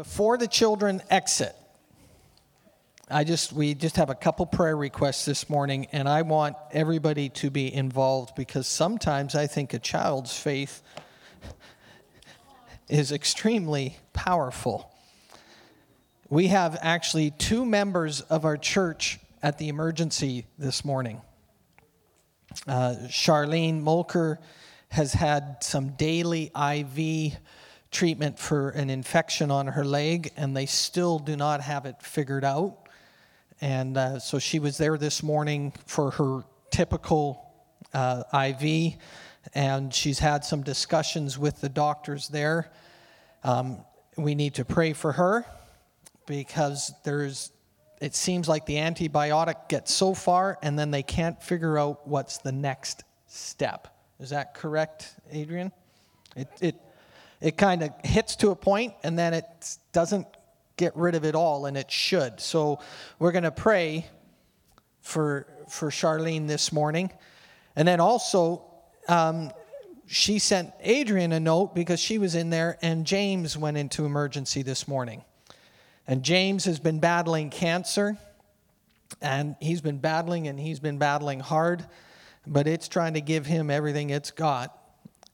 Before 0.00 0.38
the 0.38 0.48
children 0.48 1.02
exit, 1.10 1.54
I 3.10 3.22
just 3.22 3.52
we 3.52 3.74
just 3.74 3.96
have 3.96 4.08
a 4.08 4.14
couple 4.14 4.46
prayer 4.46 4.74
requests 4.74 5.26
this 5.26 5.50
morning 5.50 5.88
and 5.92 6.08
I 6.08 6.22
want 6.22 6.56
everybody 6.72 7.28
to 7.28 7.50
be 7.50 7.70
involved 7.70 8.34
because 8.34 8.66
sometimes 8.66 9.34
I 9.34 9.46
think 9.46 9.74
a 9.74 9.78
child's 9.78 10.34
faith 10.34 10.82
is 12.88 13.12
extremely 13.12 13.98
powerful. 14.14 14.90
We 16.30 16.46
have 16.46 16.78
actually 16.80 17.32
two 17.32 17.66
members 17.66 18.22
of 18.22 18.46
our 18.46 18.56
church 18.56 19.18
at 19.42 19.58
the 19.58 19.68
emergency 19.68 20.46
this 20.56 20.82
morning. 20.82 21.20
Uh, 22.66 22.94
Charlene 23.08 23.82
Molker 23.82 24.38
has 24.88 25.12
had 25.12 25.58
some 25.60 25.90
daily 25.90 26.50
IV 26.56 27.36
treatment 27.90 28.38
for 28.38 28.70
an 28.70 28.90
infection 28.90 29.50
on 29.50 29.66
her 29.66 29.84
leg, 29.84 30.32
and 30.36 30.56
they 30.56 30.66
still 30.66 31.18
do 31.18 31.36
not 31.36 31.60
have 31.60 31.86
it 31.86 32.00
figured 32.02 32.44
out. 32.44 32.76
And 33.60 33.96
uh, 33.96 34.18
so 34.18 34.38
she 34.38 34.58
was 34.58 34.78
there 34.78 34.96
this 34.96 35.22
morning 35.22 35.72
for 35.86 36.12
her 36.12 36.44
typical 36.70 37.52
uh, 37.92 38.22
IV, 38.32 38.94
and 39.54 39.92
she's 39.92 40.18
had 40.18 40.44
some 40.44 40.62
discussions 40.62 41.38
with 41.38 41.60
the 41.60 41.68
doctors 41.68 42.28
there. 42.28 42.70
Um, 43.42 43.78
we 44.16 44.34
need 44.34 44.54
to 44.54 44.64
pray 44.64 44.92
for 44.92 45.12
her 45.12 45.44
because 46.26 46.92
there's 47.04 47.52
it 48.00 48.14
seems 48.14 48.48
like 48.48 48.64
the 48.64 48.76
antibiotic 48.76 49.68
gets 49.68 49.92
so 49.92 50.14
far 50.14 50.58
and 50.62 50.78
then 50.78 50.90
they 50.90 51.02
can't 51.02 51.42
figure 51.42 51.78
out 51.78 52.08
what's 52.08 52.38
the 52.38 52.52
next 52.52 53.04
step. 53.26 53.88
Is 54.18 54.30
that 54.30 54.54
correct, 54.54 55.14
Adrian? 55.30 55.70
It, 56.34 56.48
it, 56.62 56.80
it 57.40 57.56
kind 57.56 57.82
of 57.82 57.90
hits 58.04 58.36
to 58.36 58.50
a 58.50 58.56
point 58.56 58.94
and 59.02 59.18
then 59.18 59.34
it 59.34 59.76
doesn't 59.92 60.26
get 60.76 60.96
rid 60.96 61.14
of 61.14 61.24
it 61.24 61.34
all, 61.34 61.66
and 61.66 61.76
it 61.76 61.90
should. 61.90 62.40
So 62.40 62.80
we're 63.18 63.32
going 63.32 63.44
to 63.44 63.52
pray 63.52 64.06
for, 65.02 65.46
for 65.68 65.90
Charlene 65.90 66.48
this 66.48 66.72
morning. 66.72 67.10
And 67.76 67.86
then 67.86 68.00
also, 68.00 68.64
um, 69.06 69.50
she 70.06 70.38
sent 70.38 70.72
Adrian 70.80 71.32
a 71.32 71.38
note 71.38 71.74
because 71.74 72.00
she 72.00 72.16
was 72.16 72.34
in 72.34 72.48
there, 72.48 72.78
and 72.80 73.06
James 73.06 73.58
went 73.58 73.76
into 73.76 74.06
emergency 74.06 74.62
this 74.62 74.88
morning. 74.88 75.22
And 76.06 76.22
James 76.22 76.64
has 76.64 76.80
been 76.80 76.98
battling 76.98 77.50
cancer, 77.50 78.16
and 79.20 79.56
he's 79.60 79.80
been 79.80 79.98
battling 79.98 80.48
and 80.48 80.58
he's 80.58 80.80
been 80.80 80.98
battling 80.98 81.40
hard, 81.40 81.84
but 82.46 82.66
it's 82.66 82.88
trying 82.88 83.14
to 83.14 83.20
give 83.20 83.46
him 83.46 83.70
everything 83.70 84.10
it's 84.10 84.30
got. 84.30 84.76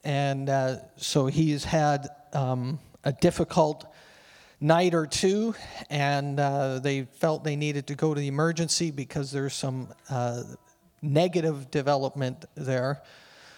And 0.07 0.49
uh, 0.49 0.77
so 0.95 1.25
he's 1.25 1.65
had 1.65 2.07
um, 2.31 2.79
a 3.03 3.11
difficult 3.11 3.93
night 4.61 4.93
or 4.93 5.05
two, 5.05 5.53
and 5.89 6.39
uh, 6.39 6.79
they 6.79 7.03
felt 7.03 7.43
they 7.43 7.57
needed 7.57 7.87
to 7.87 7.95
go 7.95 8.13
to 8.13 8.21
the 8.21 8.29
emergency 8.29 8.89
because 8.89 9.33
there's 9.33 9.53
some 9.53 9.89
uh, 10.09 10.43
negative 11.01 11.69
development 11.71 12.45
there. 12.55 13.01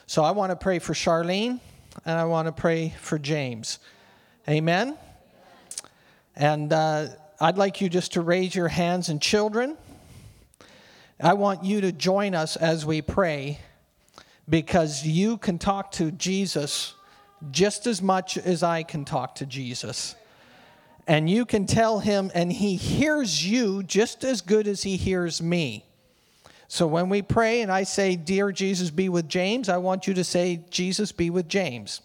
So 0.08 0.24
I 0.24 0.32
want 0.32 0.50
to 0.50 0.56
pray 0.56 0.80
for 0.80 0.94
Charlene, 0.94 1.60
and 2.04 2.20
I 2.20 2.26
want 2.26 2.48
to 2.48 2.52
pray 2.52 2.96
for 3.00 3.20
James. 3.20 3.78
Amen. 4.50 4.98
And 6.36 6.74
uh, 6.74 7.10
I'd 7.40 7.60
like 7.60 7.80
you 7.80 7.90
just 7.90 8.14
to 8.14 8.22
raise 8.22 8.56
your 8.56 8.70
hands 8.70 9.10
and 9.10 9.22
children. 9.22 9.78
I 11.22 11.34
want 11.34 11.64
you 11.64 11.82
to 11.82 11.92
join 11.92 12.34
us 12.34 12.56
as 12.56 12.88
we 12.88 13.04
pray 13.04 13.60
because 14.50 15.06
you 15.06 15.38
can 15.38 15.58
talk 15.58 15.92
to 15.94 16.12
Jesus 16.12 16.96
just 17.52 17.88
as 17.88 18.02
much 18.02 18.38
as 18.38 18.64
I 18.64 18.84
can 18.84 19.06
talk 19.06 19.36
to 19.36 19.46
Jesus 19.46 20.16
and 21.10 21.28
you 21.28 21.44
can 21.44 21.66
tell 21.66 21.98
him, 21.98 22.30
and 22.36 22.54
he 22.54 22.76
hears 22.76 23.44
you 23.44 23.82
just 23.82 24.24
as 24.24 24.42
good 24.42 24.68
as 24.68 24.84
he 24.84 24.96
hears 24.96 25.42
me. 25.42 25.84
So 26.68 26.86
when 26.86 27.10
we 27.10 27.24
pray 27.24 27.62
and 27.62 27.72
I 27.72 27.82
say, 27.82 28.16
Dear 28.16 28.52
Jesus, 28.52 28.92
be 28.92 29.10
with 29.10 29.28
James, 29.28 29.70
I 29.70 29.78
want 29.78 30.06
you 30.06 30.14
to 30.14 30.24
say, 30.24 30.64
Jesus, 30.70 31.12
be 31.12 31.32
with 31.32 31.48
James. 31.48 32.02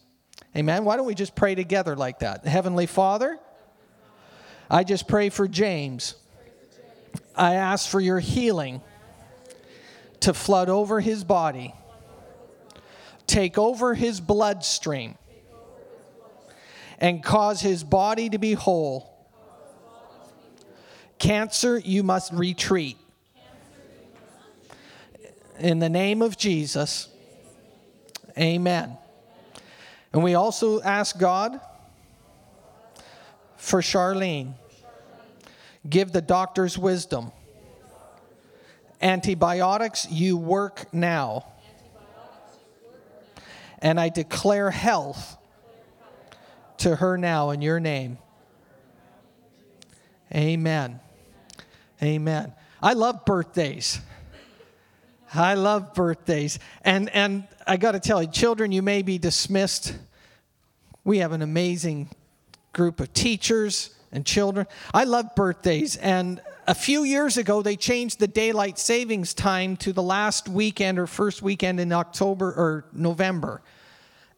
Amen. 0.56 0.87
Why 0.87 0.97
don't 0.97 1.04
we 1.04 1.15
just 1.15 1.37
pray 1.37 1.54
together 1.54 1.94
like 1.94 2.21
that? 2.21 2.47
Heavenly 2.47 2.87
Father, 2.87 3.38
I 4.71 4.84
just 4.84 5.06
pray 5.06 5.28
for 5.28 5.47
James. 5.47 6.15
I 7.37 7.56
ask 7.56 7.87
for 7.87 8.00
your 8.00 8.21
healing 8.21 8.81
to 10.21 10.33
flood 10.33 10.71
over 10.71 10.99
his 10.99 11.25
body, 11.25 11.75
take 13.27 13.59
over 13.59 13.95
his 13.95 14.21
bloodstream 14.21 15.17
and 16.99 17.23
cause 17.23 17.61
his 17.61 17.85
body 17.85 18.29
to 18.31 18.39
be 18.39 18.53
whole. 18.53 19.11
Cancer, 21.19 21.79
you 21.79 22.03
must 22.03 22.33
retreat. 22.33 22.97
In 25.59 25.79
the 25.79 25.89
name 25.89 26.21
of 26.21 26.37
Jesus, 26.37 27.09
amen. 28.37 28.97
And 30.13 30.23
we 30.23 30.34
also 30.34 30.81
ask 30.83 31.19
God 31.19 31.61
for 33.57 33.81
Charlene. 33.81 34.55
Give 35.89 36.11
the 36.13 36.23
doctors 36.23 36.79
wisdom. 36.79 37.33
Antibiotics, 39.01 40.11
you 40.11 40.37
work 40.37 40.93
now. 40.93 41.47
And 43.84 44.00
I 44.00 44.09
declare 44.09 44.71
health 44.71 45.37
to 46.78 46.97
her 46.97 47.19
now 47.19 47.50
in 47.50 47.61
your 47.61 47.78
name. 47.78 48.17
Amen. 50.34 51.00
Amen. 52.03 52.53
I 52.83 52.95
love 52.95 53.27
birthdays. 53.27 54.00
I 55.34 55.53
love 55.53 55.93
birthdays. 55.93 56.59
And 56.83 57.11
and 57.11 57.47
I 57.67 57.77
got 57.77 57.93
to 57.93 58.00
tell 58.00 58.22
you, 58.22 58.28
children, 58.28 58.72
you 58.72 58.81
may 58.81 59.03
be 59.03 59.19
dismissed. 59.19 59.95
We 61.05 61.19
have 61.19 61.33
an 61.33 61.43
amazing 61.43 62.09
group 62.72 63.01
of 63.01 63.12
teachers 63.12 63.95
and 64.11 64.25
children. 64.25 64.66
I 64.95 65.05
love 65.05 65.34
birthdays 65.37 65.97
and 65.97 66.41
a 66.66 66.75
few 66.75 67.05
years 67.05 67.37
ago 67.37 67.61
they 67.61 67.77
changed 67.77 68.19
the 68.19 68.27
daylight 68.27 68.78
savings 68.78 69.34
time 69.34 69.77
to 69.78 69.93
the 69.93 70.03
last 70.03 70.49
weekend 70.49 70.99
or 70.99 71.06
first 71.06 71.43
weekend 71.43 71.81
in 71.81 71.93
October 71.93 72.49
or 72.49 72.87
November. 72.93 73.61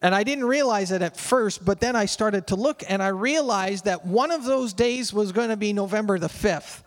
And 0.03 0.15
I 0.15 0.25
didn't 0.25 0.45
realize 0.45 0.93
it 0.93 1.03
at 1.03 1.17
first, 1.17 1.65
but 1.65 1.81
then 1.81 1.97
I 1.97 2.07
started 2.07 2.49
to 2.49 2.57
look 2.57 2.83
and 2.87 3.03
I 3.03 3.09
realized 3.09 3.87
that 3.87 4.05
one 4.05 4.31
of 4.31 4.45
those 4.45 4.73
days 4.73 5.13
was 5.13 5.33
going 5.33 5.49
to 5.49 5.57
be 5.57 5.73
November 5.73 6.19
the 6.19 6.29
5th. 6.29 6.83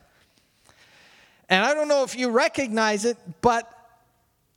And 1.49 1.65
I 1.65 1.73
don't 1.73 1.87
know 1.87 2.03
if 2.03 2.15
you 2.15 2.29
recognize 2.29 3.05
it, 3.05 3.17
but 3.41 3.73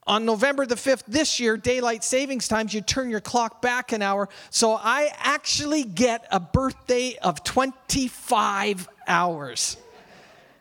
on 0.06 0.24
November 0.24 0.66
the 0.66 0.74
5th 0.74 1.04
this 1.06 1.40
year, 1.40 1.56
daylight 1.56 2.04
savings 2.04 2.48
times, 2.48 2.74
you 2.74 2.80
turn 2.80 3.08
your 3.08 3.20
clock 3.20 3.62
back 3.62 3.92
an 3.92 4.02
hour. 4.02 4.28
So 4.50 4.72
I 4.72 5.10
actually 5.19 5.84
get 5.84 6.26
a 6.30 6.40
birthday 6.40 7.16
of 7.22 7.42
25 7.44 8.88
hours. 9.06 9.76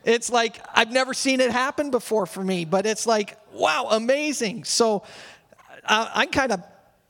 It's 0.06 0.32
like 0.32 0.60
I've 0.74 0.92
never 0.92 1.14
seen 1.14 1.42
it 1.42 1.52
happen 1.52 1.92
before 1.92 2.26
for 2.26 2.44
me, 2.44 2.66
but 2.66 2.86
it's 2.86 3.06
like, 3.06 3.38
wow, 3.54 3.90
amazing. 3.92 4.64
So 4.64 5.04
uh, 5.86 6.10
I'm 6.14 6.30
kind 6.30 6.52
of 6.52 6.64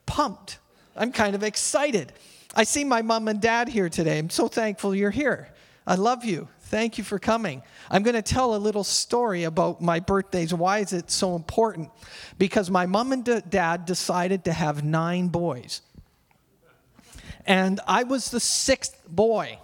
pumped. 0.06 0.58
I'm 0.96 1.12
kind 1.12 1.36
of 1.36 1.44
excited. 1.44 2.14
I 2.56 2.64
see 2.64 2.84
my 2.84 3.02
mom 3.02 3.28
and 3.28 3.42
dad 3.42 3.70
here 3.70 3.90
today. 3.90 4.20
I'm 4.20 4.30
so 4.30 4.48
thankful 4.48 4.94
you're 4.94 5.12
here. 5.12 5.50
I 5.88 5.96
love 5.96 6.26
you. 6.26 6.48
Thank 6.64 6.98
you 6.98 7.04
for 7.04 7.20
coming. 7.20 7.64
I'm 7.90 8.04
going 8.04 8.16
to 8.16 8.22
tell 8.22 8.56
a 8.56 8.58
little 8.58 8.84
story 8.84 9.44
about 9.44 9.82
my 9.82 10.00
birthdays. 10.00 10.54
Why 10.54 10.80
is 10.80 10.94
it 10.94 11.12
so 11.12 11.36
important? 11.36 11.90
Because 12.38 12.70
my 12.70 12.86
mom 12.86 13.12
and 13.12 13.50
dad 13.50 13.86
decided 13.86 14.46
to 14.46 14.54
have 14.54 14.84
nine 14.84 15.28
boys. 15.28 15.82
And 17.46 17.80
I 17.88 18.04
was 18.04 18.32
the 18.32 18.40
sixth 18.40 19.02
boy. 19.08 19.60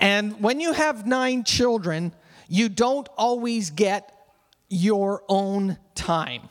And 0.00 0.40
when 0.40 0.60
you 0.60 0.72
have 0.72 1.06
nine 1.06 1.44
children, 1.44 2.12
you 2.48 2.68
don't 2.68 3.08
always 3.16 3.70
get 3.70 4.12
your 4.68 5.22
own 5.28 5.78
time. 5.94 6.42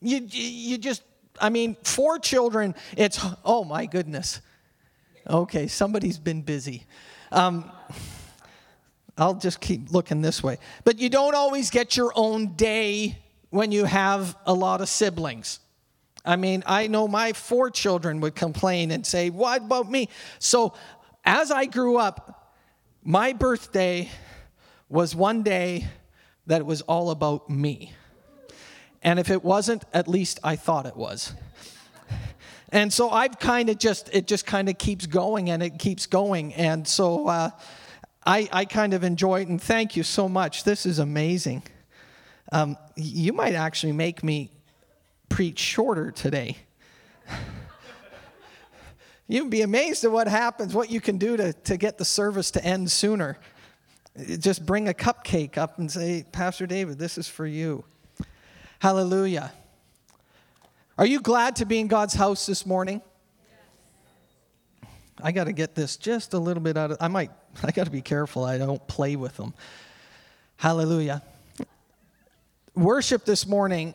You, 0.00 0.26
you 0.28 0.78
just 0.78 1.02
I 1.40 1.50
mean, 1.50 1.76
four 1.82 2.18
children, 2.18 2.74
it's, 2.96 3.18
oh 3.44 3.64
my 3.64 3.86
goodness. 3.86 4.40
Okay, 5.28 5.66
somebody's 5.66 6.18
been 6.18 6.42
busy. 6.42 6.84
Um, 7.32 7.70
I'll 9.16 9.34
just 9.34 9.60
keep 9.60 9.90
looking 9.90 10.22
this 10.22 10.42
way. 10.42 10.58
But 10.84 10.98
you 10.98 11.08
don't 11.08 11.34
always 11.34 11.70
get 11.70 11.96
your 11.96 12.12
own 12.14 12.54
day 12.54 13.18
when 13.50 13.72
you 13.72 13.84
have 13.84 14.36
a 14.46 14.52
lot 14.52 14.80
of 14.80 14.88
siblings. 14.88 15.60
I 16.24 16.36
mean, 16.36 16.62
I 16.66 16.86
know 16.86 17.06
my 17.06 17.32
four 17.32 17.70
children 17.70 18.20
would 18.20 18.34
complain 18.34 18.90
and 18.90 19.06
say, 19.06 19.30
What 19.30 19.62
about 19.62 19.90
me? 19.90 20.08
So 20.38 20.74
as 21.24 21.50
I 21.50 21.66
grew 21.66 21.96
up, 21.96 22.54
my 23.02 23.32
birthday 23.32 24.08
was 24.88 25.14
one 25.14 25.42
day 25.42 25.86
that 26.46 26.64
was 26.66 26.80
all 26.82 27.10
about 27.10 27.48
me. 27.48 27.92
And 29.04 29.18
if 29.20 29.30
it 29.30 29.44
wasn't, 29.44 29.84
at 29.92 30.08
least 30.08 30.40
I 30.42 30.56
thought 30.56 30.86
it 30.86 30.96
was. 30.96 31.34
And 32.70 32.92
so 32.92 33.10
I've 33.10 33.38
kind 33.38 33.68
of 33.68 33.78
just, 33.78 34.12
it 34.12 34.26
just 34.26 34.46
kind 34.46 34.68
of 34.68 34.78
keeps 34.78 35.06
going 35.06 35.50
and 35.50 35.62
it 35.62 35.78
keeps 35.78 36.06
going. 36.06 36.54
And 36.54 36.88
so 36.88 37.28
uh, 37.28 37.50
I, 38.26 38.48
I 38.50 38.64
kind 38.64 38.94
of 38.94 39.04
enjoy 39.04 39.42
it 39.42 39.48
and 39.48 39.62
thank 39.62 39.94
you 39.94 40.02
so 40.02 40.28
much. 40.28 40.64
This 40.64 40.84
is 40.84 40.98
amazing. 40.98 41.62
Um, 42.50 42.76
you 42.96 43.32
might 43.32 43.54
actually 43.54 43.92
make 43.92 44.24
me 44.24 44.50
preach 45.28 45.58
shorter 45.58 46.10
today. 46.10 46.56
You'd 49.28 49.50
be 49.50 49.62
amazed 49.62 50.04
at 50.04 50.10
what 50.10 50.28
happens, 50.28 50.74
what 50.74 50.90
you 50.90 51.00
can 51.00 51.18
do 51.18 51.36
to, 51.36 51.52
to 51.52 51.76
get 51.76 51.98
the 51.98 52.04
service 52.04 52.50
to 52.52 52.64
end 52.64 52.90
sooner. 52.90 53.38
Just 54.38 54.64
bring 54.66 54.88
a 54.88 54.92
cupcake 54.92 55.58
up 55.58 55.78
and 55.78 55.90
say, 55.90 56.24
Pastor 56.32 56.66
David, 56.66 56.98
this 56.98 57.18
is 57.18 57.28
for 57.28 57.46
you. 57.46 57.84
Hallelujah. 58.78 59.52
Are 60.96 61.06
you 61.06 61.20
glad 61.20 61.56
to 61.56 61.66
be 61.66 61.78
in 61.78 61.88
God's 61.88 62.14
house 62.14 62.46
this 62.46 62.64
morning? 62.66 63.00
I 65.22 65.32
got 65.32 65.44
to 65.44 65.52
get 65.52 65.74
this 65.74 65.96
just 65.96 66.34
a 66.34 66.38
little 66.38 66.62
bit 66.62 66.76
out 66.76 66.90
of 66.90 66.98
I 67.00 67.08
might 67.08 67.30
I 67.62 67.70
got 67.70 67.84
to 67.84 67.90
be 67.90 68.02
careful 68.02 68.44
I 68.44 68.58
don't 68.58 68.86
play 68.86 69.16
with 69.16 69.36
them. 69.36 69.54
Hallelujah. 70.56 71.22
Worship 72.74 73.24
this 73.24 73.46
morning 73.46 73.94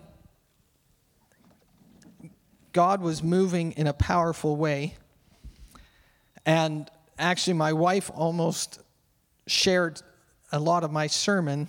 God 2.71 3.01
was 3.01 3.23
moving 3.23 3.71
in 3.73 3.87
a 3.87 3.93
powerful 3.93 4.55
way. 4.55 4.95
And 6.45 6.89
actually 7.17 7.53
my 7.53 7.73
wife 7.73 8.11
almost 8.13 8.79
shared 9.47 10.01
a 10.51 10.59
lot 10.59 10.83
of 10.83 10.91
my 10.91 11.07
sermon. 11.07 11.67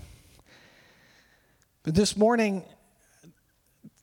But 1.83 1.95
this 1.95 2.17
morning 2.17 2.65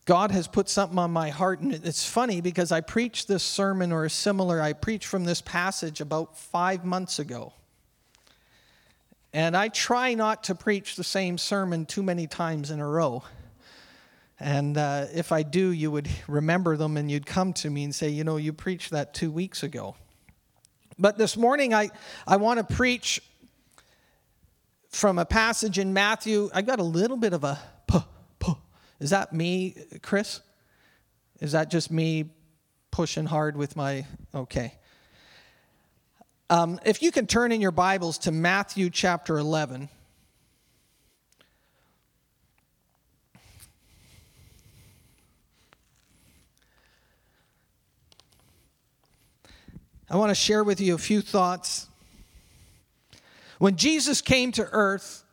God 0.07 0.31
has 0.31 0.47
put 0.47 0.69
something 0.69 0.97
on 0.97 1.11
my 1.11 1.31
heart, 1.31 1.59
and 1.59 1.73
it's 1.73 2.09
funny 2.09 2.39
because 2.39 2.71
I 2.71 2.79
preached 2.79 3.27
this 3.27 3.43
sermon 3.43 3.91
or 3.91 4.05
a 4.05 4.09
similar, 4.09 4.61
I 4.61 4.71
preached 4.71 5.05
from 5.05 5.25
this 5.25 5.41
passage 5.41 5.99
about 5.99 6.37
five 6.37 6.85
months 6.85 7.19
ago. 7.19 7.51
And 9.33 9.55
I 9.55 9.67
try 9.67 10.13
not 10.13 10.45
to 10.45 10.55
preach 10.55 10.95
the 10.95 11.03
same 11.03 11.37
sermon 11.37 11.85
too 11.85 12.01
many 12.01 12.25
times 12.25 12.71
in 12.71 12.79
a 12.79 12.87
row. 12.87 13.23
And 14.39 14.77
uh, 14.77 15.07
if 15.13 15.33
I 15.33 15.43
do, 15.43 15.71
you 15.71 15.91
would 15.91 16.07
remember 16.29 16.77
them 16.77 16.95
and 16.95 17.11
you'd 17.11 17.25
come 17.25 17.51
to 17.53 17.69
me 17.69 17.83
and 17.83 17.93
say, 17.93 18.07
You 18.07 18.23
know, 18.23 18.37
you 18.37 18.53
preached 18.53 18.91
that 18.91 19.13
two 19.13 19.29
weeks 19.29 19.61
ago. 19.61 19.97
But 20.97 21.17
this 21.17 21.35
morning, 21.35 21.73
I, 21.73 21.89
I 22.25 22.37
want 22.37 22.65
to 22.65 22.75
preach 22.75 23.21
from 24.87 25.19
a 25.19 25.25
passage 25.25 25.77
in 25.77 25.91
Matthew. 25.91 26.49
I 26.53 26.61
got 26.61 26.79
a 26.79 26.83
little 26.83 27.17
bit 27.17 27.33
of 27.33 27.43
a 27.43 27.59
is 28.99 29.11
that 29.11 29.33
me, 29.33 29.75
Chris? 30.01 30.41
Is 31.39 31.51
that 31.51 31.69
just 31.69 31.91
me 31.91 32.31
pushing 32.91 33.25
hard 33.25 33.55
with 33.55 33.75
my. 33.75 34.05
Okay. 34.33 34.73
Um, 36.49 36.79
if 36.85 37.01
you 37.01 37.11
can 37.11 37.27
turn 37.27 37.51
in 37.51 37.61
your 37.61 37.71
Bibles 37.71 38.17
to 38.19 38.31
Matthew 38.31 38.89
chapter 38.89 39.37
11. 39.37 39.89
I 50.09 50.15
want 50.15 50.29
to 50.29 50.35
share 50.35 50.63
with 50.63 50.79
you 50.79 50.95
a 50.95 50.97
few 50.97 51.19
thoughts. 51.19 51.87
When 53.59 53.75
Jesus 53.75 54.21
came 54.21 54.53
to 54.53 54.67
earth, 54.71 55.25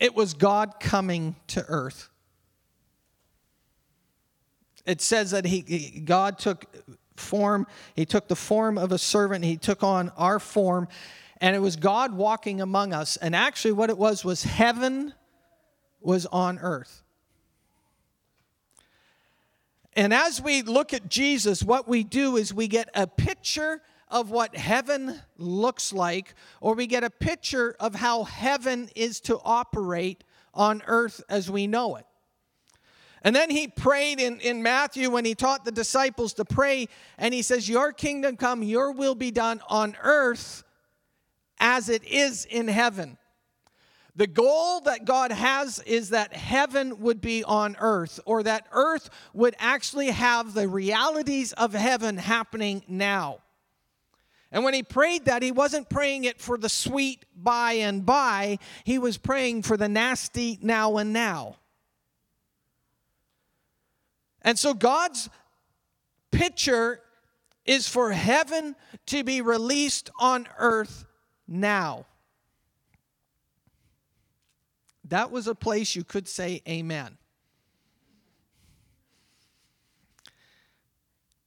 it 0.00 0.14
was 0.14 0.32
God 0.32 0.80
coming 0.80 1.36
to 1.48 1.64
earth. 1.68 2.08
It 4.86 5.00
says 5.00 5.30
that 5.30 5.46
he, 5.46 6.02
God 6.04 6.38
took 6.38 6.66
form, 7.16 7.66
he 7.94 8.04
took 8.04 8.28
the 8.28 8.36
form 8.36 8.76
of 8.76 8.92
a 8.92 8.98
servant, 8.98 9.44
he 9.44 9.56
took 9.56 9.82
on 9.82 10.10
our 10.16 10.38
form, 10.38 10.88
and 11.40 11.56
it 11.56 11.60
was 11.60 11.76
God 11.76 12.14
walking 12.14 12.60
among 12.60 12.92
us. 12.92 13.16
And 13.16 13.34
actually, 13.34 13.72
what 13.72 13.90
it 13.90 13.98
was 13.98 14.24
was 14.24 14.44
heaven 14.44 15.14
was 16.00 16.26
on 16.26 16.58
earth. 16.58 17.02
And 19.96 20.12
as 20.12 20.40
we 20.42 20.62
look 20.62 20.92
at 20.92 21.08
Jesus, 21.08 21.62
what 21.62 21.88
we 21.88 22.02
do 22.02 22.36
is 22.36 22.52
we 22.52 22.68
get 22.68 22.88
a 22.94 23.06
picture 23.06 23.80
of 24.08 24.30
what 24.30 24.54
heaven 24.56 25.20
looks 25.38 25.92
like, 25.92 26.34
or 26.60 26.74
we 26.74 26.86
get 26.86 27.04
a 27.04 27.10
picture 27.10 27.74
of 27.80 27.94
how 27.94 28.24
heaven 28.24 28.88
is 28.94 29.20
to 29.20 29.40
operate 29.44 30.24
on 30.52 30.82
earth 30.86 31.22
as 31.28 31.50
we 31.50 31.66
know 31.66 31.96
it. 31.96 32.06
And 33.24 33.34
then 33.34 33.48
he 33.48 33.66
prayed 33.66 34.20
in, 34.20 34.38
in 34.40 34.62
Matthew 34.62 35.10
when 35.10 35.24
he 35.24 35.34
taught 35.34 35.64
the 35.64 35.72
disciples 35.72 36.34
to 36.34 36.44
pray, 36.44 36.88
and 37.16 37.32
he 37.32 37.40
says, 37.40 37.68
Your 37.68 37.90
kingdom 37.90 38.36
come, 38.36 38.62
your 38.62 38.92
will 38.92 39.14
be 39.14 39.30
done 39.30 39.62
on 39.68 39.96
earth 40.02 40.62
as 41.58 41.88
it 41.88 42.04
is 42.04 42.44
in 42.44 42.68
heaven. 42.68 43.16
The 44.14 44.26
goal 44.26 44.80
that 44.82 45.06
God 45.06 45.32
has 45.32 45.80
is 45.80 46.10
that 46.10 46.34
heaven 46.34 47.00
would 47.00 47.22
be 47.22 47.42
on 47.42 47.76
earth, 47.80 48.20
or 48.26 48.42
that 48.42 48.66
earth 48.72 49.08
would 49.32 49.56
actually 49.58 50.10
have 50.10 50.52
the 50.52 50.68
realities 50.68 51.54
of 51.54 51.72
heaven 51.72 52.18
happening 52.18 52.82
now. 52.86 53.38
And 54.52 54.62
when 54.62 54.74
he 54.74 54.84
prayed 54.84 55.24
that, 55.24 55.42
he 55.42 55.50
wasn't 55.50 55.88
praying 55.88 56.24
it 56.24 56.40
for 56.40 56.58
the 56.58 56.68
sweet 56.68 57.24
by 57.34 57.72
and 57.72 58.04
by, 58.04 58.58
he 58.84 58.98
was 58.98 59.16
praying 59.16 59.62
for 59.62 59.76
the 59.78 59.88
nasty 59.88 60.58
now 60.60 60.98
and 60.98 61.12
now. 61.12 61.56
And 64.44 64.58
so 64.58 64.74
God's 64.74 65.30
picture 66.30 67.00
is 67.64 67.88
for 67.88 68.12
heaven 68.12 68.76
to 69.06 69.24
be 69.24 69.40
released 69.40 70.10
on 70.20 70.46
earth 70.58 71.06
now. 71.48 72.04
That 75.08 75.30
was 75.30 75.46
a 75.46 75.54
place 75.54 75.96
you 75.96 76.04
could 76.04 76.28
say 76.28 76.62
amen. 76.68 77.16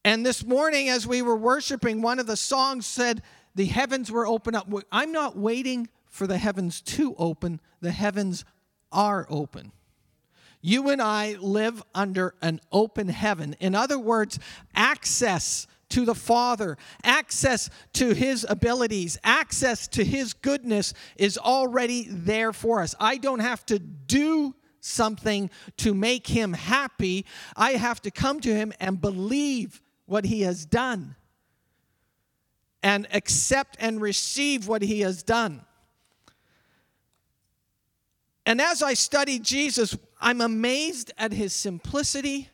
And 0.03 0.25
this 0.25 0.45
morning, 0.45 0.89
as 0.89 1.05
we 1.05 1.21
were 1.21 1.35
worshiping, 1.35 2.01
one 2.01 2.19
of 2.19 2.27
the 2.27 2.37
songs 2.37 2.87
said, 2.87 3.21
The 3.55 3.65
heavens 3.65 4.11
were 4.11 4.25
open 4.25 4.55
up. 4.55 4.71
I'm 4.91 5.11
not 5.11 5.37
waiting 5.37 5.89
for 6.07 6.27
the 6.27 6.37
heavens 6.37 6.81
to 6.81 7.13
open, 7.17 7.59
the 7.81 7.91
heavens 7.91 8.45
are 8.91 9.27
open. 9.29 9.71
You 10.61 10.89
and 10.89 11.01
I 11.01 11.35
live 11.39 11.83
under 11.93 12.33
an 12.41 12.59
open 12.71 13.09
heaven. 13.09 13.55
In 13.59 13.75
other 13.75 13.99
words, 13.99 14.39
access 14.75 15.67
to 15.89 16.05
the 16.05 16.15
Father, 16.15 16.77
access 17.03 17.69
to 17.93 18.13
His 18.13 18.45
abilities, 18.49 19.17
access 19.23 19.87
to 19.89 20.03
His 20.03 20.33
goodness 20.33 20.93
is 21.15 21.37
already 21.37 22.07
there 22.09 22.51
for 22.53 22.81
us. 22.81 22.95
I 22.99 23.17
don't 23.17 23.39
have 23.39 23.65
to 23.67 23.79
do 23.79 24.55
something 24.79 25.49
to 25.77 25.93
make 25.93 26.27
Him 26.27 26.53
happy, 26.53 27.25
I 27.55 27.71
have 27.71 28.01
to 28.01 28.11
come 28.11 28.39
to 28.41 28.53
Him 28.53 28.73
and 28.79 28.99
believe 28.99 29.81
what 30.05 30.25
He 30.25 30.41
has 30.41 30.65
done 30.65 31.15
and 32.83 33.07
accept 33.11 33.75
and 33.79 34.01
receive 34.01 34.67
what 34.67 34.81
He 34.81 35.01
has 35.01 35.23
done. 35.23 35.65
And 38.47 38.61
as 38.61 38.81
I 38.81 38.93
study 38.93 39.39
Jesus, 39.39 39.97
I'm 40.21 40.39
amazed 40.39 41.11
at 41.17 41.33
his 41.33 41.51
simplicity 41.51 42.47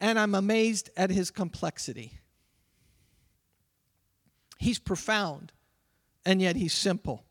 and 0.00 0.18
I'm 0.18 0.34
amazed 0.34 0.88
at 0.96 1.10
his 1.10 1.30
complexity. 1.30 2.18
He's 4.56 4.78
profound 4.78 5.52
and 6.24 6.40
yet 6.40 6.56
he's 6.56 6.72
simple. 6.72 7.22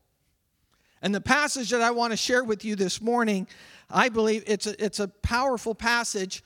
And 1.02 1.12
the 1.12 1.20
passage 1.20 1.70
that 1.70 1.82
I 1.82 1.90
want 1.90 2.12
to 2.12 2.16
share 2.16 2.44
with 2.44 2.64
you 2.64 2.76
this 2.76 3.00
morning, 3.00 3.48
I 3.90 4.08
believe 4.08 4.44
it's 4.46 4.68
a, 4.68 4.84
it's 4.84 5.00
a 5.00 5.08
powerful 5.08 5.74
passage 5.74 6.44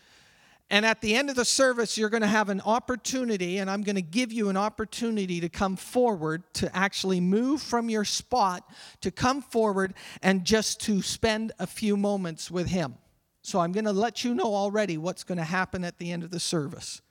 and 0.71 0.87
at 0.87 1.01
the 1.01 1.17
end 1.17 1.31
of 1.31 1.37
the 1.37 1.45
service, 1.45 1.99
you're 1.99 2.11
going 2.11 2.23
to 2.23 2.29
have 2.29 2.49
an 2.49 2.61
opportunity, 2.61 3.59
and 3.59 3.69
I'm 3.69 3.83
going 3.83 3.97
to 3.97 4.03
give 4.03 4.33
you 4.33 4.51
an 4.51 4.57
opportunity 4.57 5.41
to 5.41 5.49
come 5.49 5.75
forward, 5.75 6.45
to 6.55 6.75
actually 6.75 7.21
move 7.21 7.61
from 7.61 7.91
your 7.91 8.05
spot, 8.05 8.71
to 9.01 9.11
come 9.11 9.43
forward 9.43 9.95
and 10.23 10.45
just 10.45 10.81
to 10.83 11.03
spend 11.03 11.51
a 11.59 11.67
few 11.67 11.97
moments 11.97 12.53
with 12.53 12.69
Him. 12.69 12.95
So 13.43 13.59
I'm 13.59 13.73
going 13.73 13.85
to 13.87 13.93
let 13.93 14.23
you 14.23 14.33
know 14.33 14.55
already 14.55 14.97
what's 14.97 15.25
going 15.25 15.39
to 15.39 15.45
happen 15.45 15.83
at 15.83 15.99
the 15.99 16.13
end 16.13 16.23
of 16.23 16.31
the 16.31 16.39
service. 16.39 17.03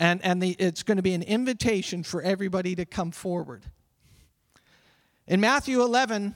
And, 0.00 0.24
and 0.24 0.42
the, 0.42 0.56
it's 0.58 0.82
going 0.82 0.96
to 0.96 1.02
be 1.02 1.12
an 1.12 1.22
invitation 1.22 2.02
for 2.02 2.22
everybody 2.22 2.74
to 2.76 2.86
come 2.86 3.10
forward. 3.10 3.64
In 5.26 5.40
Matthew 5.40 5.82
11, 5.82 6.34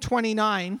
29, 0.00 0.80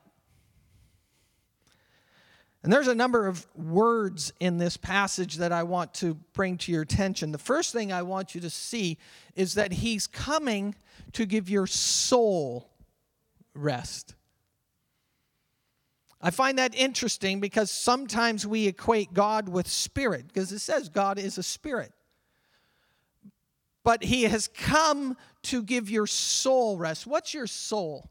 And 2.63 2.71
there's 2.71 2.87
a 2.87 2.95
number 2.95 3.25
of 3.25 3.47
words 3.55 4.31
in 4.39 4.57
this 4.57 4.77
passage 4.77 5.37
that 5.37 5.51
I 5.51 5.63
want 5.63 5.95
to 5.95 6.13
bring 6.33 6.57
to 6.59 6.71
your 6.71 6.83
attention. 6.83 7.31
The 7.31 7.39
first 7.39 7.73
thing 7.73 7.91
I 7.91 8.03
want 8.03 8.35
you 8.35 8.41
to 8.41 8.51
see 8.51 8.99
is 9.35 9.55
that 9.55 9.71
he's 9.71 10.05
coming 10.05 10.75
to 11.13 11.25
give 11.25 11.49
your 11.49 11.65
soul 11.65 12.69
rest. 13.55 14.13
I 16.21 16.29
find 16.29 16.59
that 16.59 16.75
interesting 16.75 17.39
because 17.39 17.71
sometimes 17.71 18.45
we 18.45 18.67
equate 18.67 19.11
God 19.11 19.49
with 19.49 19.67
spirit, 19.67 20.27
because 20.27 20.51
it 20.51 20.59
says 20.59 20.87
God 20.87 21.17
is 21.17 21.39
a 21.39 21.43
spirit. 21.43 21.91
But 23.83 24.03
he 24.03 24.23
has 24.25 24.47
come 24.47 25.17
to 25.43 25.63
give 25.63 25.89
your 25.89 26.05
soul 26.05 26.77
rest. 26.77 27.07
What's 27.07 27.33
your 27.33 27.47
soul? 27.47 28.10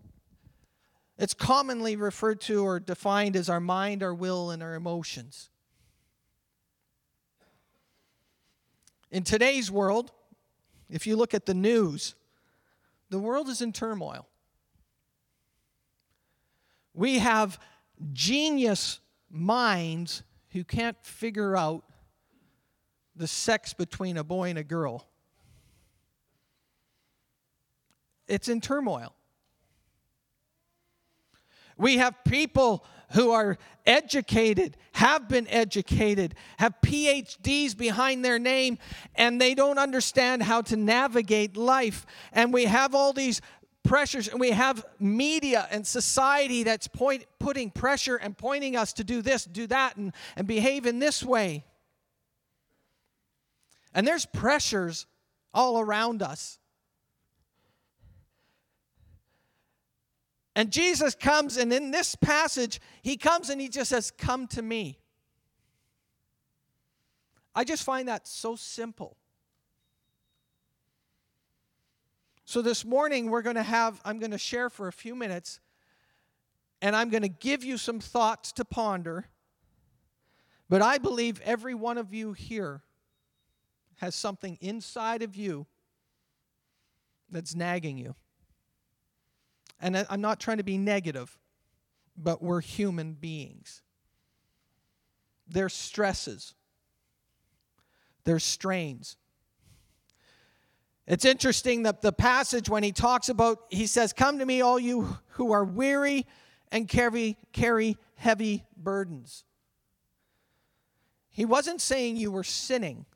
It's 1.20 1.34
commonly 1.34 1.96
referred 1.96 2.40
to 2.42 2.64
or 2.64 2.80
defined 2.80 3.36
as 3.36 3.50
our 3.50 3.60
mind, 3.60 4.02
our 4.02 4.14
will, 4.14 4.50
and 4.50 4.62
our 4.62 4.74
emotions. 4.74 5.50
In 9.10 9.22
today's 9.22 9.70
world, 9.70 10.12
if 10.88 11.06
you 11.06 11.16
look 11.16 11.34
at 11.34 11.44
the 11.44 11.52
news, 11.52 12.14
the 13.10 13.18
world 13.18 13.50
is 13.50 13.60
in 13.60 13.70
turmoil. 13.70 14.28
We 16.94 17.18
have 17.18 17.60
genius 18.14 19.00
minds 19.30 20.22
who 20.52 20.64
can't 20.64 20.96
figure 21.02 21.54
out 21.54 21.84
the 23.14 23.26
sex 23.26 23.74
between 23.74 24.16
a 24.16 24.24
boy 24.24 24.48
and 24.48 24.58
a 24.58 24.64
girl. 24.64 25.06
It's 28.26 28.48
in 28.48 28.62
turmoil. 28.62 29.14
We 31.80 31.96
have 31.96 32.24
people 32.24 32.84
who 33.12 33.30
are 33.32 33.56
educated, 33.86 34.76
have 34.92 35.28
been 35.28 35.48
educated, 35.48 36.34
have 36.58 36.74
PhDs 36.82 37.76
behind 37.76 38.22
their 38.22 38.38
name, 38.38 38.78
and 39.14 39.40
they 39.40 39.54
don't 39.54 39.78
understand 39.78 40.42
how 40.42 40.60
to 40.60 40.76
navigate 40.76 41.56
life. 41.56 42.04
And 42.32 42.52
we 42.52 42.66
have 42.66 42.94
all 42.94 43.14
these 43.14 43.40
pressures, 43.82 44.28
and 44.28 44.38
we 44.38 44.50
have 44.50 44.84
media 44.98 45.66
and 45.70 45.86
society 45.86 46.64
that's 46.64 46.86
point, 46.86 47.24
putting 47.38 47.70
pressure 47.70 48.16
and 48.16 48.36
pointing 48.36 48.76
us 48.76 48.92
to 48.92 49.02
do 49.02 49.22
this, 49.22 49.46
do 49.46 49.66
that, 49.68 49.96
and, 49.96 50.12
and 50.36 50.46
behave 50.46 50.84
in 50.84 50.98
this 50.98 51.22
way. 51.22 51.64
And 53.94 54.06
there's 54.06 54.26
pressures 54.26 55.06
all 55.54 55.80
around 55.80 56.22
us. 56.22 56.59
And 60.60 60.70
Jesus 60.70 61.14
comes, 61.14 61.56
and 61.56 61.72
in 61.72 61.90
this 61.90 62.14
passage, 62.14 62.82
he 63.00 63.16
comes 63.16 63.48
and 63.48 63.58
he 63.58 63.70
just 63.70 63.88
says, 63.88 64.10
Come 64.10 64.46
to 64.48 64.60
me. 64.60 64.98
I 67.54 67.64
just 67.64 67.82
find 67.82 68.08
that 68.08 68.28
so 68.28 68.56
simple. 68.56 69.16
So 72.44 72.60
this 72.60 72.84
morning, 72.84 73.30
we're 73.30 73.40
going 73.40 73.56
to 73.56 73.62
have, 73.62 74.02
I'm 74.04 74.18
going 74.18 74.32
to 74.32 74.38
share 74.38 74.68
for 74.68 74.86
a 74.86 74.92
few 74.92 75.14
minutes, 75.14 75.60
and 76.82 76.94
I'm 76.94 77.08
going 77.08 77.22
to 77.22 77.28
give 77.28 77.64
you 77.64 77.78
some 77.78 77.98
thoughts 77.98 78.52
to 78.52 78.64
ponder. 78.66 79.28
But 80.68 80.82
I 80.82 80.98
believe 80.98 81.40
every 81.40 81.74
one 81.74 81.96
of 81.96 82.12
you 82.12 82.34
here 82.34 82.82
has 83.96 84.14
something 84.14 84.58
inside 84.60 85.22
of 85.22 85.34
you 85.34 85.66
that's 87.30 87.54
nagging 87.54 87.96
you. 87.96 88.14
And 89.80 90.06
I'm 90.10 90.20
not 90.20 90.40
trying 90.40 90.58
to 90.58 90.62
be 90.62 90.78
negative, 90.78 91.38
but 92.16 92.42
we're 92.42 92.60
human 92.60 93.14
beings. 93.14 93.82
There's 95.48 95.74
stresses, 95.74 96.54
there's 98.24 98.44
strains. 98.44 99.16
It's 101.06 101.24
interesting 101.24 101.82
that 101.84 102.02
the 102.02 102.12
passage 102.12 102.68
when 102.68 102.84
he 102.84 102.92
talks 102.92 103.28
about, 103.28 103.58
he 103.68 103.88
says, 103.88 104.12
Come 104.12 104.38
to 104.38 104.46
me, 104.46 104.60
all 104.60 104.78
you 104.78 105.18
who 105.30 105.50
are 105.50 105.64
weary 105.64 106.24
and 106.70 106.86
carry, 106.86 107.36
carry 107.52 107.96
heavy 108.14 108.64
burdens. 108.76 109.44
He 111.30 111.44
wasn't 111.44 111.80
saying 111.80 112.16
you 112.16 112.30
were 112.30 112.44
sinning. 112.44 113.06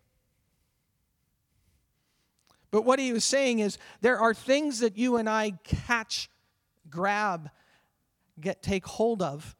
But 2.72 2.82
what 2.82 2.98
he 2.98 3.12
was 3.12 3.24
saying 3.24 3.60
is 3.60 3.78
there 4.00 4.18
are 4.18 4.34
things 4.34 4.80
that 4.80 4.98
you 4.98 5.16
and 5.16 5.28
I 5.28 5.52
catch 5.62 6.28
grab, 6.94 7.50
get 8.40 8.62
take 8.62 8.86
hold 8.86 9.20
of. 9.20 9.54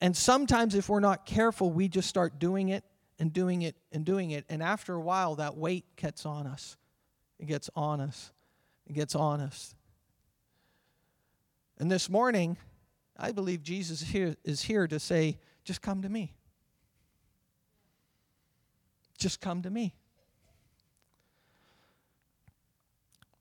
And 0.00 0.16
sometimes 0.16 0.74
if 0.74 0.88
we're 0.88 0.98
not 0.98 1.26
careful, 1.26 1.70
we 1.70 1.86
just 1.86 2.08
start 2.08 2.40
doing 2.40 2.70
it 2.70 2.82
and 3.18 3.32
doing 3.32 3.62
it 3.62 3.76
and 3.92 4.04
doing 4.04 4.32
it. 4.32 4.44
And 4.48 4.62
after 4.62 4.94
a 4.94 5.00
while, 5.00 5.36
that 5.36 5.56
weight 5.56 5.84
gets 5.96 6.26
on 6.26 6.46
us. 6.46 6.76
It 7.38 7.46
gets 7.46 7.70
on 7.76 8.00
us. 8.00 8.32
It 8.86 8.94
gets 8.94 9.14
on 9.14 9.40
us. 9.40 9.74
And 11.78 11.90
this 11.90 12.10
morning, 12.10 12.56
I 13.16 13.32
believe 13.32 13.62
Jesus 13.62 14.00
here, 14.00 14.34
is 14.42 14.62
here 14.62 14.88
to 14.88 14.98
say, 14.98 15.38
just 15.64 15.82
come 15.82 16.02
to 16.02 16.08
me. 16.08 16.32
Just 19.18 19.40
come 19.40 19.62
to 19.62 19.70
me. 19.70 19.94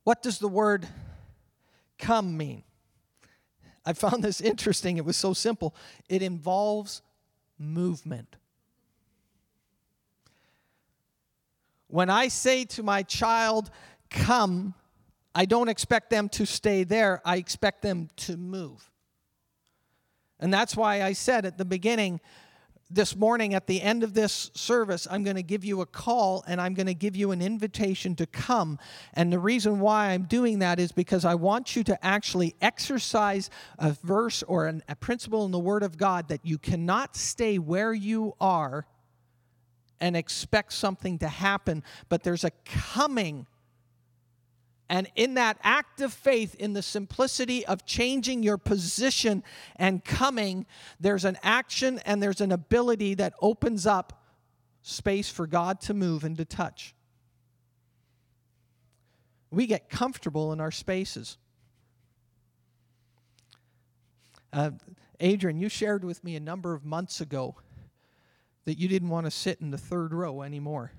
What 0.03 0.21
does 0.21 0.39
the 0.39 0.47
word 0.47 0.87
come 1.97 2.35
mean? 2.35 2.63
I 3.89 3.93
found 3.93 4.23
this 4.23 4.39
interesting. 4.39 4.97
It 4.97 5.05
was 5.05 5.17
so 5.17 5.33
simple. 5.33 5.73
It 6.07 6.21
involves 6.21 7.01
movement. 7.57 8.35
When 11.87 12.07
I 12.07 12.27
say 12.27 12.65
to 12.65 12.83
my 12.83 13.01
child, 13.01 13.71
come, 14.11 14.75
I 15.33 15.45
don't 15.45 15.69
expect 15.69 16.11
them 16.11 16.29
to 16.29 16.45
stay 16.45 16.83
there. 16.83 17.19
I 17.25 17.37
expect 17.37 17.81
them 17.81 18.09
to 18.17 18.37
move. 18.37 18.91
And 20.39 20.53
that's 20.53 20.77
why 20.77 21.01
I 21.01 21.13
said 21.13 21.47
at 21.47 21.57
the 21.57 21.65
beginning, 21.65 22.21
this 22.91 23.15
morning 23.15 23.53
at 23.53 23.67
the 23.67 23.81
end 23.81 24.03
of 24.03 24.13
this 24.13 24.49
service, 24.55 25.07
I'm 25.09 25.23
going 25.23 25.35
to 25.35 25.43
give 25.43 25.63
you 25.63 25.81
a 25.81 25.85
call 25.85 26.43
and 26.47 26.59
I'm 26.59 26.73
going 26.73 26.87
to 26.87 26.95
give 26.95 27.15
you 27.15 27.31
an 27.31 27.41
invitation 27.41 28.15
to 28.15 28.25
come. 28.25 28.79
And 29.13 29.31
the 29.31 29.39
reason 29.39 29.79
why 29.79 30.07
I'm 30.07 30.23
doing 30.23 30.59
that 30.59 30.79
is 30.79 30.91
because 30.91 31.23
I 31.23 31.35
want 31.35 31.75
you 31.75 31.83
to 31.83 32.05
actually 32.05 32.55
exercise 32.61 33.49
a 33.77 33.91
verse 33.91 34.41
or 34.43 34.65
an, 34.65 34.81
a 34.89 34.95
principle 34.95 35.45
in 35.45 35.51
the 35.51 35.59
Word 35.59 35.83
of 35.83 35.97
God 35.97 36.29
that 36.29 36.43
you 36.43 36.57
cannot 36.57 37.15
stay 37.15 37.59
where 37.59 37.93
you 37.93 38.35
are 38.41 38.87
and 40.01 40.15
expect 40.15 40.73
something 40.73 41.19
to 41.19 41.27
happen, 41.27 41.83
but 42.07 42.23
there's 42.23 42.43
a 42.43 42.51
coming 42.65 43.45
and 44.89 45.07
in 45.15 45.35
that 45.35 45.59
act 45.61 46.01
of 46.01 46.11
faith, 46.11 46.55
in 46.55 46.73
the 46.73 46.81
simplicity 46.81 47.63
of 47.63 47.85
changing 47.85 48.41
your 48.41 48.57
position 48.57 49.43
and 49.75 50.03
coming, 50.03 50.65
there's 50.99 51.25
an 51.25 51.37
action 51.43 51.99
and 52.05 52.23
there's 52.23 52.41
an 52.41 52.51
ability 52.51 53.13
that 53.15 53.33
opens 53.39 53.85
up 53.85 54.25
space 54.81 55.29
for 55.29 55.45
God 55.45 55.79
to 55.81 55.93
move 55.93 56.23
and 56.23 56.35
to 56.37 56.45
touch. 56.45 56.95
We 59.51 59.67
get 59.67 59.89
comfortable 59.89 60.51
in 60.53 60.59
our 60.59 60.71
spaces. 60.71 61.37
Uh, 64.51 64.71
Adrian, 65.19 65.59
you 65.59 65.69
shared 65.69 66.03
with 66.03 66.23
me 66.23 66.35
a 66.35 66.39
number 66.39 66.73
of 66.73 66.83
months 66.83 67.21
ago 67.21 67.55
that 68.65 68.79
you 68.79 68.87
didn't 68.87 69.09
want 69.09 69.27
to 69.27 69.31
sit 69.31 69.61
in 69.61 69.69
the 69.69 69.77
third 69.77 70.13
row 70.13 70.41
anymore. 70.41 70.91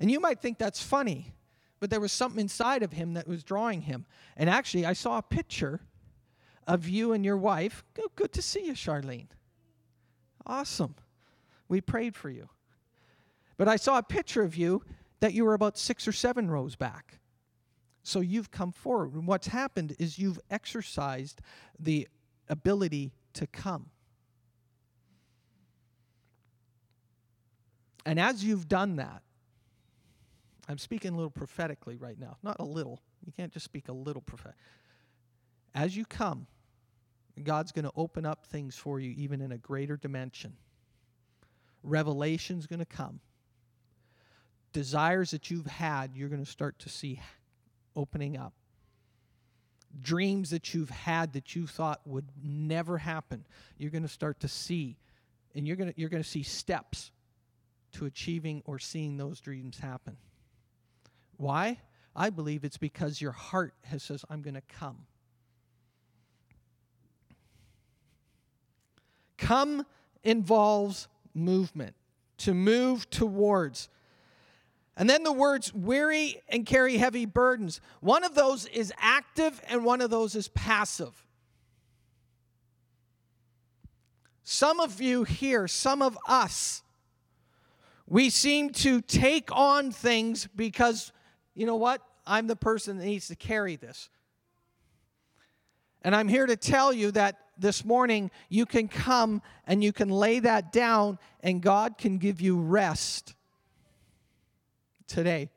And 0.00 0.10
you 0.10 0.20
might 0.20 0.40
think 0.40 0.56
that's 0.56 0.82
funny 0.82 1.35
but 1.80 1.90
there 1.90 2.00
was 2.00 2.12
something 2.12 2.40
inside 2.40 2.82
of 2.82 2.92
him 2.92 3.14
that 3.14 3.28
was 3.28 3.44
drawing 3.44 3.82
him. 3.82 4.06
And 4.36 4.48
actually, 4.48 4.86
I 4.86 4.92
saw 4.92 5.18
a 5.18 5.22
picture 5.22 5.80
of 6.66 6.88
you 6.88 7.12
and 7.12 7.24
your 7.24 7.36
wife. 7.36 7.84
Good, 8.14 8.32
to 8.32 8.42
see 8.42 8.66
you, 8.66 8.72
Charlene. 8.72 9.28
Awesome. 10.46 10.94
We 11.68 11.80
prayed 11.80 12.16
for 12.16 12.30
you. 12.30 12.48
But 13.56 13.68
I 13.68 13.76
saw 13.76 13.98
a 13.98 14.02
picture 14.02 14.42
of 14.42 14.56
you 14.56 14.82
that 15.20 15.32
you 15.32 15.44
were 15.44 15.54
about 15.54 15.78
six 15.78 16.06
or 16.06 16.12
seven 16.12 16.50
rows 16.50 16.76
back. 16.76 17.18
So 18.02 18.20
you've 18.20 18.50
come 18.50 18.72
forward. 18.72 19.14
And 19.14 19.26
what's 19.26 19.48
happened 19.48 19.96
is 19.98 20.18
you've 20.18 20.38
exercised 20.50 21.40
the 21.78 22.08
ability 22.48 23.12
to 23.34 23.46
come. 23.46 23.90
And 28.04 28.20
as 28.20 28.44
you've 28.44 28.68
done 28.68 28.96
that, 28.96 29.22
I'm 30.68 30.78
speaking 30.78 31.12
a 31.12 31.16
little 31.16 31.30
prophetically 31.30 31.96
right 31.96 32.18
now. 32.18 32.36
Not 32.42 32.56
a 32.58 32.64
little. 32.64 33.00
You 33.24 33.32
can't 33.32 33.52
just 33.52 33.64
speak 33.64 33.88
a 33.88 33.92
little 33.92 34.22
prophetic. 34.22 34.58
As 35.74 35.96
you 35.96 36.04
come, 36.04 36.46
God's 37.42 37.72
going 37.72 37.84
to 37.84 37.92
open 37.96 38.24
up 38.24 38.46
things 38.46 38.76
for 38.76 38.98
you 38.98 39.14
even 39.16 39.40
in 39.40 39.52
a 39.52 39.58
greater 39.58 39.96
dimension. 39.96 40.54
revelation's 41.82 42.66
going 42.66 42.80
to 42.80 42.86
come. 42.86 43.20
Desires 44.72 45.30
that 45.30 45.50
you've 45.50 45.66
had, 45.66 46.14
you're 46.14 46.28
going 46.28 46.44
to 46.44 46.50
start 46.50 46.78
to 46.80 46.88
see 46.88 47.20
opening 47.94 48.36
up. 48.36 48.52
Dreams 50.02 50.50
that 50.50 50.74
you've 50.74 50.90
had 50.90 51.32
that 51.34 51.54
you 51.54 51.66
thought 51.66 52.00
would 52.04 52.26
never 52.42 52.98
happen, 52.98 53.46
you're 53.78 53.90
going 53.90 54.02
to 54.02 54.08
start 54.08 54.40
to 54.40 54.48
see. 54.48 54.96
And 55.54 55.66
you're 55.66 55.76
going 55.76 55.92
to, 55.92 55.98
you're 55.98 56.10
going 56.10 56.22
to 56.22 56.28
see 56.28 56.42
steps 56.42 57.12
to 57.92 58.04
achieving 58.04 58.62
or 58.66 58.78
seeing 58.78 59.16
those 59.16 59.40
dreams 59.40 59.78
happen. 59.78 60.16
Why? 61.36 61.78
I 62.14 62.30
believe 62.30 62.64
it's 62.64 62.78
because 62.78 63.20
your 63.20 63.32
heart 63.32 63.74
has 63.82 64.02
says, 64.02 64.24
I'm 64.30 64.42
going 64.42 64.54
to 64.54 64.62
come. 64.62 65.06
Come 69.36 69.84
involves 70.24 71.08
movement, 71.34 71.94
to 72.38 72.54
move 72.54 73.08
towards. 73.10 73.88
And 74.96 75.10
then 75.10 75.24
the 75.24 75.32
words 75.32 75.74
weary 75.74 76.42
and 76.48 76.64
carry 76.64 76.96
heavy 76.96 77.26
burdens. 77.26 77.80
One 78.00 78.24
of 78.24 78.34
those 78.34 78.66
is 78.66 78.92
active 78.98 79.60
and 79.68 79.84
one 79.84 80.00
of 80.00 80.10
those 80.10 80.34
is 80.34 80.48
passive. 80.48 81.26
Some 84.42 84.80
of 84.80 85.00
you 85.00 85.24
here, 85.24 85.68
some 85.68 86.00
of 86.00 86.16
us, 86.26 86.82
we 88.06 88.30
seem 88.30 88.70
to 88.70 89.00
take 89.00 89.50
on 89.52 89.90
things 89.90 90.48
because, 90.54 91.12
you 91.56 91.66
know 91.66 91.76
what? 91.76 92.02
I'm 92.26 92.46
the 92.46 92.54
person 92.54 92.98
that 92.98 93.04
needs 93.04 93.28
to 93.28 93.34
carry 93.34 93.74
this. 93.74 94.10
And 96.02 96.14
I'm 96.14 96.28
here 96.28 96.46
to 96.46 96.56
tell 96.56 96.92
you 96.92 97.10
that 97.12 97.36
this 97.58 97.84
morning 97.84 98.30
you 98.48 98.66
can 98.66 98.86
come 98.86 99.42
and 99.66 99.82
you 99.82 99.92
can 99.92 100.10
lay 100.10 100.38
that 100.40 100.70
down, 100.70 101.18
and 101.40 101.60
God 101.60 101.98
can 101.98 102.18
give 102.18 102.40
you 102.40 102.60
rest 102.60 103.34
today. 105.08 105.48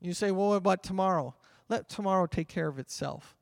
You 0.00 0.12
say, 0.12 0.30
well, 0.30 0.48
what 0.48 0.56
about 0.56 0.82
tomorrow? 0.82 1.34
Let 1.68 1.88
tomorrow 1.88 2.26
take 2.26 2.48
care 2.48 2.66
of 2.66 2.78
itself. 2.78 3.36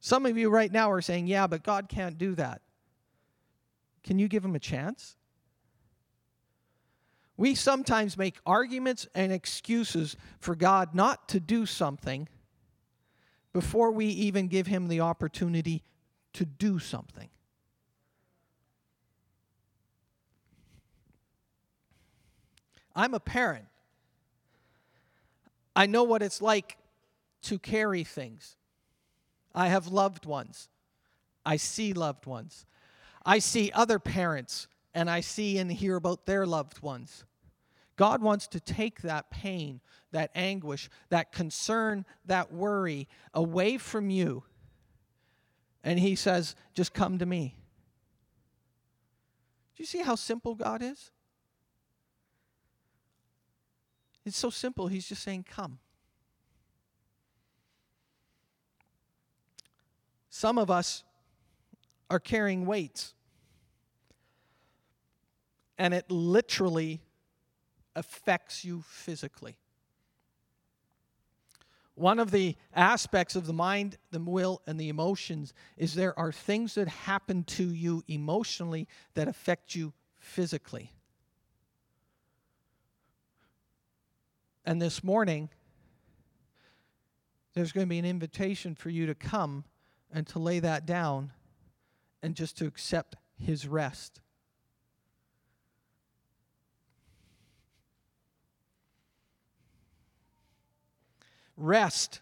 Some 0.00 0.26
of 0.26 0.38
you 0.38 0.48
right 0.48 0.70
now 0.70 0.90
are 0.90 1.00
saying, 1.00 1.26
yeah, 1.26 1.46
but 1.46 1.62
God 1.62 1.88
can't 1.88 2.18
do 2.18 2.34
that. 2.36 2.60
Can 4.04 4.18
you 4.18 4.28
give 4.28 4.44
him 4.44 4.54
a 4.54 4.60
chance? 4.60 5.16
We 7.36 7.54
sometimes 7.54 8.18
make 8.18 8.38
arguments 8.44 9.06
and 9.14 9.32
excuses 9.32 10.16
for 10.38 10.54
God 10.54 10.94
not 10.94 11.28
to 11.30 11.40
do 11.40 11.66
something 11.66 12.28
before 13.52 13.90
we 13.90 14.06
even 14.06 14.48
give 14.48 14.66
him 14.66 14.88
the 14.88 15.00
opportunity 15.00 15.82
to 16.34 16.44
do 16.44 16.78
something. 16.78 17.28
I'm 22.94 23.14
a 23.14 23.20
parent. 23.20 23.66
I 25.74 25.86
know 25.86 26.04
what 26.04 26.22
it's 26.22 26.42
like 26.42 26.76
to 27.42 27.58
carry 27.58 28.04
things. 28.04 28.56
I 29.54 29.68
have 29.68 29.86
loved 29.86 30.26
ones. 30.26 30.68
I 31.44 31.56
see 31.56 31.92
loved 31.92 32.26
ones. 32.26 32.66
I 33.24 33.38
see 33.38 33.70
other 33.72 33.98
parents 33.98 34.68
and 34.94 35.10
I 35.10 35.20
see 35.20 35.58
and 35.58 35.70
hear 35.70 35.96
about 35.96 36.26
their 36.26 36.46
loved 36.46 36.82
ones. 36.82 37.24
God 37.96 38.22
wants 38.22 38.46
to 38.48 38.60
take 38.60 39.02
that 39.02 39.30
pain, 39.30 39.80
that 40.10 40.30
anguish, 40.34 40.88
that 41.10 41.32
concern, 41.32 42.04
that 42.26 42.52
worry 42.52 43.08
away 43.34 43.78
from 43.78 44.10
you. 44.10 44.44
And 45.84 45.98
He 45.98 46.14
says, 46.14 46.54
just 46.74 46.94
come 46.94 47.18
to 47.18 47.26
me. 47.26 47.56
Do 49.76 49.82
you 49.82 49.86
see 49.86 50.02
how 50.02 50.14
simple 50.14 50.54
God 50.54 50.82
is? 50.82 51.10
It's 54.24 54.36
so 54.36 54.50
simple. 54.50 54.86
He's 54.86 55.08
just 55.08 55.22
saying, 55.22 55.46
come. 55.48 55.78
Some 60.30 60.58
of 60.58 60.70
us 60.70 61.04
are 62.08 62.20
carrying 62.20 62.64
weights, 62.64 63.14
and 65.78 65.94
it 65.94 66.10
literally 66.10 67.00
affects 67.94 68.64
you 68.64 68.82
physically. 68.88 69.56
One 71.94 72.18
of 72.18 72.30
the 72.30 72.56
aspects 72.74 73.36
of 73.36 73.46
the 73.46 73.52
mind, 73.52 73.98
the 74.10 74.18
will, 74.18 74.62
and 74.66 74.80
the 74.80 74.88
emotions 74.88 75.52
is 75.76 75.94
there 75.94 76.18
are 76.18 76.32
things 76.32 76.74
that 76.74 76.88
happen 76.88 77.44
to 77.44 77.64
you 77.64 78.02
emotionally 78.08 78.88
that 79.14 79.28
affect 79.28 79.74
you 79.74 79.92
physically. 80.18 80.90
And 84.64 84.80
this 84.80 85.04
morning, 85.04 85.50
there's 87.52 87.72
going 87.72 87.86
to 87.86 87.90
be 87.90 87.98
an 87.98 88.06
invitation 88.06 88.74
for 88.74 88.88
you 88.88 89.06
to 89.06 89.14
come 89.14 89.64
and 90.10 90.26
to 90.28 90.38
lay 90.38 90.60
that 90.60 90.86
down 90.86 91.32
and 92.22 92.34
just 92.34 92.56
to 92.58 92.66
accept 92.66 93.16
His 93.36 93.66
rest. 93.66 94.21
Rest. 101.62 102.20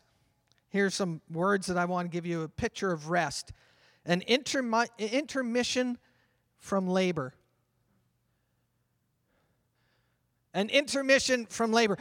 Here's 0.68 0.94
some 0.94 1.22
words 1.33 1.66
that 1.68 1.79
I 1.79 1.87
want 1.87 2.11
to 2.11 2.14
give 2.14 2.26
you 2.26 2.42
a 2.42 2.48
picture 2.48 2.92
of 2.92 3.09
rest 3.11 3.53
an 4.07 4.22
intermi- 4.29 4.88
intermission 4.98 5.98
from 6.59 6.88
labor. 6.88 7.35
An 10.55 10.68
intermission 10.68 11.46
from 11.46 11.72
labor. 11.72 11.96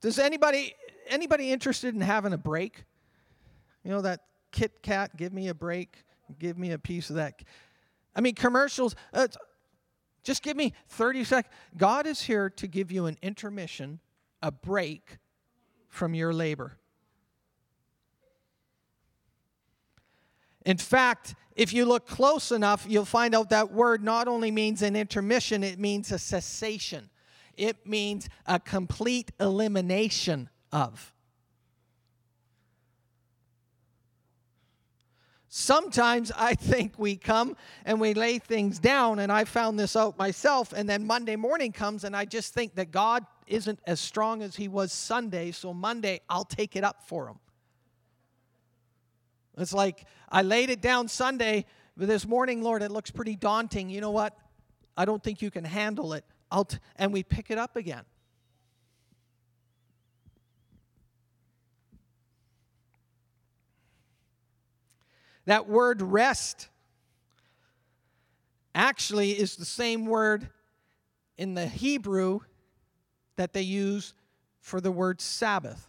Does 0.00 0.18
anybody 0.18 0.74
anybody 1.08 1.50
interested 1.50 1.94
in 1.94 2.00
having 2.00 2.32
a 2.32 2.38
break? 2.38 2.84
You 3.84 3.90
know 3.90 4.02
that 4.02 4.20
Kit 4.52 4.82
Kat, 4.82 5.16
give 5.16 5.32
me 5.32 5.48
a 5.48 5.54
break, 5.54 6.04
give 6.38 6.58
me 6.58 6.72
a 6.72 6.78
piece 6.78 7.10
of 7.10 7.16
that. 7.16 7.42
I 8.14 8.20
mean, 8.20 8.34
commercials, 8.34 8.94
uh, 9.12 9.28
just 10.22 10.42
give 10.42 10.56
me 10.56 10.74
30 10.88 11.24
seconds. 11.24 11.54
God 11.76 12.06
is 12.06 12.20
here 12.20 12.50
to 12.50 12.66
give 12.66 12.92
you 12.92 13.06
an 13.06 13.18
intermission, 13.22 13.98
a 14.42 14.52
break 14.52 15.18
from 15.92 16.14
your 16.14 16.32
labor. 16.32 16.78
In 20.64 20.78
fact, 20.78 21.34
if 21.54 21.74
you 21.74 21.84
look 21.84 22.06
close 22.06 22.50
enough, 22.50 22.86
you'll 22.88 23.04
find 23.04 23.34
out 23.34 23.50
that 23.50 23.70
word 23.70 24.02
not 24.02 24.26
only 24.26 24.50
means 24.50 24.80
an 24.80 24.96
intermission, 24.96 25.62
it 25.62 25.78
means 25.78 26.10
a 26.10 26.18
cessation. 26.18 27.10
It 27.58 27.86
means 27.86 28.30
a 28.46 28.58
complete 28.58 29.32
elimination 29.38 30.48
of. 30.72 31.12
Sometimes 35.50 36.32
I 36.34 36.54
think 36.54 36.94
we 36.96 37.16
come 37.16 37.54
and 37.84 38.00
we 38.00 38.14
lay 38.14 38.38
things 38.38 38.78
down, 38.78 39.18
and 39.18 39.30
I 39.30 39.44
found 39.44 39.78
this 39.78 39.94
out 39.94 40.16
myself, 40.16 40.72
and 40.72 40.88
then 40.88 41.06
Monday 41.06 41.36
morning 41.36 41.72
comes, 41.72 42.04
and 42.04 42.16
I 42.16 42.24
just 42.24 42.54
think 42.54 42.76
that 42.76 42.90
God 42.90 43.26
isn't 43.52 43.78
as 43.86 44.00
strong 44.00 44.42
as 44.42 44.56
he 44.56 44.66
was 44.66 44.92
Sunday, 44.92 45.50
so 45.50 45.74
Monday 45.74 46.20
I'll 46.28 46.44
take 46.44 46.74
it 46.74 46.84
up 46.84 47.06
for 47.06 47.28
him. 47.28 47.38
It's 49.58 49.74
like 49.74 50.06
I 50.30 50.40
laid 50.40 50.70
it 50.70 50.80
down 50.80 51.08
Sunday, 51.08 51.66
but 51.94 52.08
this 52.08 52.26
morning, 52.26 52.62
Lord, 52.62 52.82
it 52.82 52.90
looks 52.90 53.10
pretty 53.10 53.36
daunting. 53.36 53.90
You 53.90 54.00
know 54.00 54.10
what? 54.10 54.36
I 54.96 55.04
don't 55.04 55.22
think 55.22 55.42
you 55.42 55.50
can 55.50 55.64
handle 55.64 56.14
it. 56.14 56.24
I'll 56.50 56.64
t- 56.64 56.78
and 56.96 57.12
we 57.12 57.22
pick 57.22 57.50
it 57.50 57.58
up 57.58 57.76
again. 57.76 58.04
That 65.44 65.68
word 65.68 66.00
rest 66.00 66.68
actually 68.74 69.32
is 69.32 69.56
the 69.56 69.64
same 69.64 70.06
word 70.06 70.48
in 71.36 71.54
the 71.54 71.66
Hebrew 71.66 72.40
that 73.36 73.52
they 73.52 73.62
use 73.62 74.14
for 74.60 74.80
the 74.80 74.92
word 74.92 75.20
Sabbath. 75.20 75.88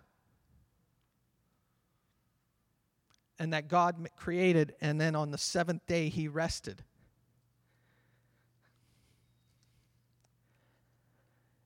And 3.39 3.53
that 3.53 3.67
God 3.67 4.09
created, 4.15 4.75
and 4.79 5.01
then 5.01 5.15
on 5.15 5.31
the 5.31 5.37
seventh 5.37 5.85
day 5.87 6.09
he 6.09 6.27
rested. 6.27 6.83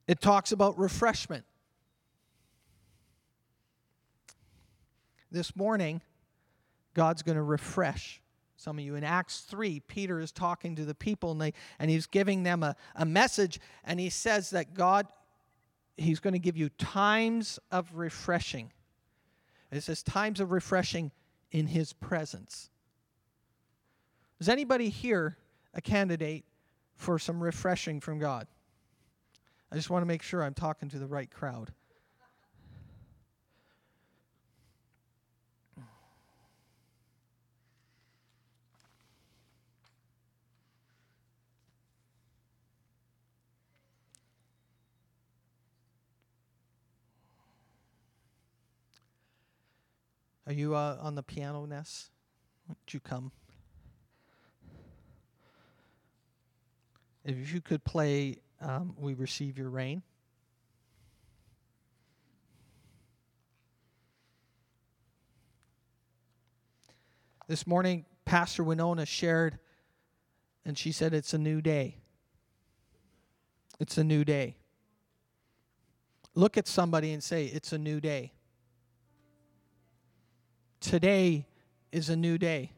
It 0.08 0.22
talks 0.22 0.52
about 0.52 0.80
refreshment. 0.80 1.44
This 5.30 5.56
morning, 5.56 6.02
God's 6.94 7.22
going 7.22 7.36
to 7.36 7.44
refresh 7.44 8.22
some 8.56 8.80
of 8.80 8.86
you. 8.86 8.96
In 8.96 9.04
Acts 9.04 9.42
3, 9.42 9.82
Peter 9.82 10.20
is 10.20 10.32
talking 10.32 10.76
to 10.78 10.86
the 10.86 10.96
people 10.96 11.32
and, 11.32 11.42
they, 11.42 11.54
and 11.78 11.92
he's 11.92 12.08
giving 12.08 12.44
them 12.44 12.64
a, 12.64 12.76
a 12.96 13.06
message, 13.06 13.60
and 13.84 14.00
he 14.00 14.10
says 14.10 14.50
that 14.52 14.74
God 14.74 15.08
He's 15.98 16.20
going 16.20 16.34
to 16.34 16.40
give 16.40 16.56
you 16.56 16.70
times 16.70 17.60
of 17.72 17.94
refreshing. 17.94 18.72
It 19.72 19.82
says 19.82 20.04
times 20.04 20.40
of 20.40 20.52
refreshing 20.52 21.12
in 21.52 21.68
His 21.68 21.92
presence. 21.94 22.70
Is 24.40 24.48
anybody 24.48 24.90
here 24.90 25.38
a 25.74 25.82
candidate 25.82 26.44
for 26.98 27.20
some 27.20 27.42
refreshing 27.42 28.02
from 28.02 28.20
God. 28.20 28.48
I 29.72 29.76
just 29.76 29.90
want 29.90 30.02
to 30.02 30.08
make 30.08 30.24
sure 30.24 30.44
I'm 30.44 30.54
talking 30.54 30.90
to 30.90 31.00
the 31.00 31.08
right 31.08 31.30
crowd. 31.30 31.72
Are 50.48 50.54
you 50.54 50.76
uh, 50.76 50.98
on 51.02 51.16
the 51.16 51.24
piano, 51.24 51.66
Ness? 51.66 52.10
Would 52.70 52.78
you 52.94 53.02
come? 53.02 53.34
If 57.26 57.54
you 57.54 57.60
could 57.60 57.84
play 57.84 58.38
um, 58.62 58.96
We 58.98 59.14
Receive 59.14 59.58
Your 59.58 59.70
Rain. 59.70 60.04
This 67.50 67.68
morning, 67.68 68.06
Pastor 68.24 68.64
Winona 68.64 69.06
shared, 69.06 69.60
and 70.66 70.78
she 70.78 70.94
said, 70.94 71.14
It's 71.14 71.34
a 71.34 71.38
new 71.38 71.62
day. 71.62 71.98
It's 73.82 73.98
a 73.98 74.04
new 74.04 74.24
day. 74.24 74.56
Look 76.36 76.58
at 76.58 76.70
somebody 76.70 77.12
and 77.12 77.22
say, 77.22 77.48
It's 77.48 77.74
a 77.74 77.78
new 77.78 78.00
day. 78.00 78.32
Today 80.80 81.46
is 81.92 82.10
a 82.10 82.16
new 82.16 82.38
day. 82.38 82.72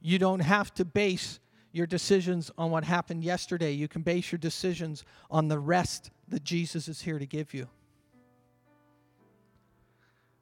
You 0.00 0.18
don't 0.18 0.40
have 0.40 0.72
to 0.74 0.84
base 0.84 1.40
your 1.72 1.86
decisions 1.86 2.50
on 2.56 2.70
what 2.70 2.84
happened 2.84 3.24
yesterday. 3.24 3.72
You 3.72 3.88
can 3.88 4.02
base 4.02 4.32
your 4.32 4.38
decisions 4.38 5.04
on 5.30 5.48
the 5.48 5.58
rest 5.58 6.10
that 6.28 6.44
Jesus 6.44 6.88
is 6.88 7.02
here 7.02 7.18
to 7.18 7.26
give 7.26 7.54
you. 7.54 7.68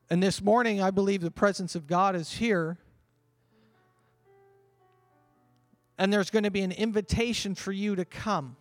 And 0.09 0.23
this 0.23 0.41
morning, 0.41 0.81
I 0.81 0.91
believe 0.91 1.21
the 1.21 1.31
presence 1.31 1.75
of 1.75 1.87
God 1.87 2.15
is 2.15 2.33
here. 2.33 2.79
And 5.99 6.13
there's 6.13 6.31
going 6.31 6.45
to 6.45 6.51
be 6.51 6.61
an 6.61 6.73
invitation 6.73 7.55
for 7.55 7.73
you 7.73 7.97
to 7.97 8.05
come. 8.05 8.57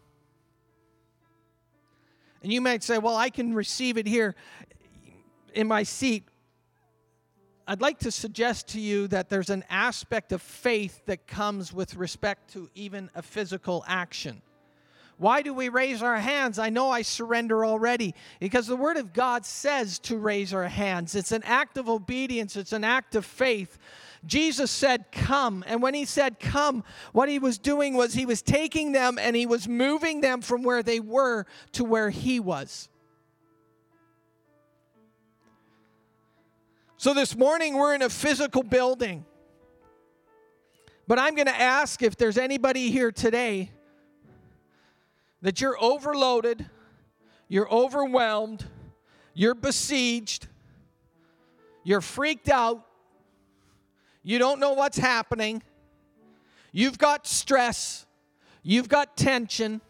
And 2.41 2.51
you 2.51 2.61
might 2.61 2.83
say, 2.83 2.97
Well, 2.97 3.15
I 3.15 3.29
can 3.29 3.53
receive 3.53 3.97
it 3.97 4.07
here 4.07 4.35
in 5.53 5.67
my 5.67 5.83
seat. 5.83 6.27
I'd 7.67 7.82
like 7.82 7.99
to 7.99 8.12
suggest 8.12 8.67
to 8.69 8.80
you 8.80 9.08
that 9.08 9.30
there's 9.30 9.49
an 9.49 9.63
aspect 9.69 10.32
of 10.32 10.41
faith 10.41 11.01
that 11.08 11.25
comes 11.25 11.73
with 11.73 11.95
respect 11.95 12.54
to 12.54 12.69
even 12.75 13.10
a 13.15 13.23
physical 13.23 13.84
action. 13.88 14.41
Why 15.17 15.41
do 15.41 15.54
we 15.54 15.69
raise 15.69 16.04
our 16.04 16.17
hands? 16.17 16.60
I 16.60 16.69
know 16.69 16.91
I 16.91 17.01
surrender 17.01 17.65
already 17.65 18.13
because 18.39 18.67
the 18.67 18.75
Word 18.75 18.97
of 18.97 19.13
God 19.13 19.45
says 19.45 19.97
to 19.99 20.17
raise 20.17 20.54
our 20.54 20.67
hands. 20.67 21.15
It's 21.15 21.32
an 21.32 21.43
act 21.43 21.78
of 21.78 21.89
obedience, 21.89 22.56
it's 22.56 22.73
an 22.73 22.84
act 22.84 23.15
of 23.15 23.25
faith. 23.25 23.80
Jesus 24.25 24.71
said, 24.71 25.06
Come. 25.12 25.63
And 25.67 25.82
when 25.82 25.93
he 25.93 26.06
said, 26.06 26.39
Come, 26.39 26.84
what 27.13 27.30
he 27.30 27.39
was 27.39 27.58
doing 27.58 27.95
was 27.95 28.13
he 28.13 28.25
was 28.25 28.41
taking 28.41 28.91
them 28.91 29.17
and 29.17 29.36
he 29.36 29.45
was 29.45 29.67
moving 29.67 30.21
them 30.21 30.41
from 30.41 30.63
where 30.63 30.84
they 30.84 30.99
were 30.99 31.45
to 31.73 31.84
where 31.84 32.10
he 32.10 32.39
was. 32.39 32.89
So 36.97 37.13
this 37.13 37.36
morning 37.36 37.75
we're 37.75 37.93
in 37.93 38.01
a 38.01 38.10
physical 38.10 38.63
building. 38.63 39.25
But 41.08 41.19
I'm 41.19 41.36
going 41.36 41.47
to 41.47 41.62
ask 41.62 42.01
if 42.01 42.15
there's 42.15 42.38
anybody 42.38 42.89
here 42.89 43.12
today 43.12 43.71
that 45.41 45.62
you're 45.62 45.77
overloaded, 45.79 46.65
you're 47.49 47.69
overwhelmed, 47.69 48.65
you're 49.34 49.53
besieged, 49.53 50.47
you're 51.84 52.01
freaked 52.01 52.49
out, 52.49 52.84
you 54.23 54.39
don't 54.39 54.60
know 54.60 54.73
what's 54.73 54.97
happening, 54.97 55.62
you've 56.71 56.97
got 56.97 57.27
stress, 57.27 58.05
you've 58.63 58.89
got 58.89 59.17
tension, 59.17 59.81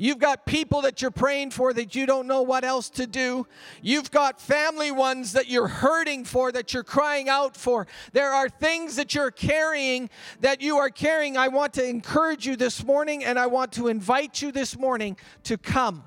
You've 0.00 0.18
got 0.18 0.46
people 0.46 0.80
that 0.80 1.02
you're 1.02 1.10
praying 1.10 1.50
for 1.50 1.74
that 1.74 1.94
you 1.94 2.06
don't 2.06 2.26
know 2.26 2.40
what 2.40 2.64
else 2.64 2.88
to 2.90 3.06
do. 3.06 3.46
You've 3.82 4.10
got 4.10 4.40
family 4.40 4.90
ones 4.90 5.34
that 5.34 5.48
you're 5.48 5.68
hurting 5.68 6.24
for, 6.24 6.50
that 6.52 6.72
you're 6.72 6.82
crying 6.82 7.28
out 7.28 7.54
for. 7.54 7.86
There 8.14 8.32
are 8.32 8.48
things 8.48 8.96
that 8.96 9.14
you're 9.14 9.30
carrying 9.30 10.08
that 10.40 10.62
you 10.62 10.78
are 10.78 10.88
carrying. 10.88 11.36
I 11.36 11.48
want 11.48 11.74
to 11.74 11.86
encourage 11.86 12.46
you 12.46 12.56
this 12.56 12.82
morning 12.82 13.22
and 13.24 13.38
I 13.38 13.48
want 13.48 13.72
to 13.72 13.88
invite 13.88 14.40
you 14.40 14.52
this 14.52 14.78
morning 14.78 15.18
to 15.42 15.58
come. 15.58 16.02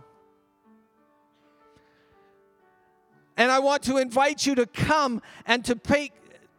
And 3.38 3.52
I 3.52 3.60
want 3.60 3.84
to 3.84 3.98
invite 3.98 4.48
you 4.48 4.56
to 4.56 4.66
come 4.66 5.22
and 5.46 5.64
to 5.66 5.76
pay, 5.76 6.10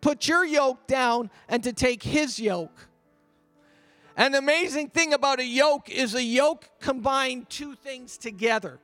put 0.00 0.28
your 0.28 0.44
yoke 0.44 0.86
down 0.86 1.30
and 1.48 1.64
to 1.64 1.72
take 1.72 2.04
his 2.04 2.38
yoke. 2.38 2.88
And 4.16 4.34
the 4.34 4.38
amazing 4.38 4.90
thing 4.90 5.12
about 5.12 5.40
a 5.40 5.44
yoke 5.44 5.90
is 5.90 6.14
a 6.14 6.22
yoke 6.22 6.68
combined 6.80 7.50
two 7.50 7.74
things 7.74 8.16
together. 8.16 8.78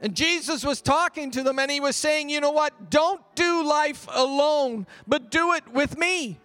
And 0.00 0.16
Jesus 0.16 0.64
was 0.64 0.80
talking 0.80 1.30
to 1.30 1.42
them 1.44 1.58
and 1.60 1.70
he 1.70 1.78
was 1.78 1.94
saying, 1.94 2.28
You 2.28 2.40
know 2.40 2.50
what? 2.50 2.90
Don't 2.90 3.20
do 3.36 3.62
life 3.62 4.08
alone, 4.10 4.86
but 5.06 5.30
do 5.30 5.52
it 5.52 5.68
with 5.68 5.96
me. 5.96 6.40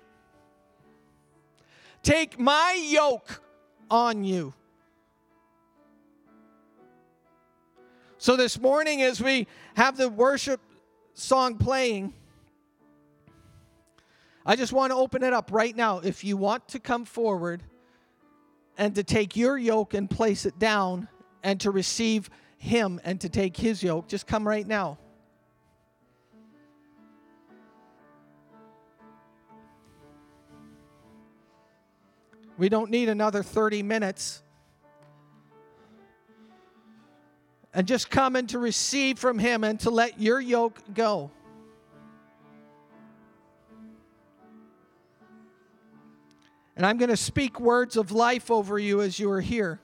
Take 2.04 2.40
my 2.40 2.80
yoke 2.88 3.42
on 3.90 4.24
you. 4.24 4.54
So 8.20 8.36
this 8.36 8.60
morning, 8.60 9.02
as 9.02 9.22
we 9.22 9.48
have 9.76 9.98
the 9.98 10.10
worship 10.10 10.60
song 11.14 11.58
playing, 11.58 12.14
I 14.50 14.56
just 14.56 14.72
want 14.72 14.92
to 14.92 14.96
open 14.96 15.24
it 15.24 15.34
up 15.34 15.52
right 15.52 15.76
now. 15.76 16.00
If 16.00 16.24
you 16.24 16.38
want 16.38 16.70
to 16.70 16.80
come 16.80 17.04
forward 17.04 17.62
and 18.78 18.96
to 18.96 19.04
take 19.04 19.36
your 19.36 19.58
yoke 19.58 19.94
and 19.94 20.10
place 20.10 20.46
it 20.46 20.58
down 20.58 21.10
and 21.44 21.60
to 21.60 21.70
receive 21.70 22.30
Him 22.58 23.02
and 23.04 23.20
to 23.20 23.28
take 23.28 23.58
His 23.58 23.84
yoke, 23.84 24.08
just 24.08 24.26
come 24.26 24.48
right 24.48 24.66
now. 24.66 24.98
We 32.58 32.70
don't 32.70 32.90
need 32.90 33.10
another 33.10 33.44
30 33.44 33.84
minutes. 33.84 34.42
And 37.74 37.86
just 37.86 38.10
come 38.10 38.38
and 38.38 38.48
to 38.48 38.60
receive 38.60 39.20
from 39.20 39.40
Him 39.40 39.66
and 39.66 39.78
to 39.82 39.90
let 39.90 40.22
your 40.22 40.40
yoke 40.40 40.80
go. 40.94 41.32
And 46.78 46.86
I'm 46.86 46.98
going 46.98 47.10
to 47.10 47.18
speak 47.18 47.60
words 47.60 47.98
of 47.98 48.12
life 48.12 48.52
over 48.52 48.78
you 48.78 49.02
as 49.02 49.20
you 49.20 49.32
are 49.32 49.42
here. 49.42 49.80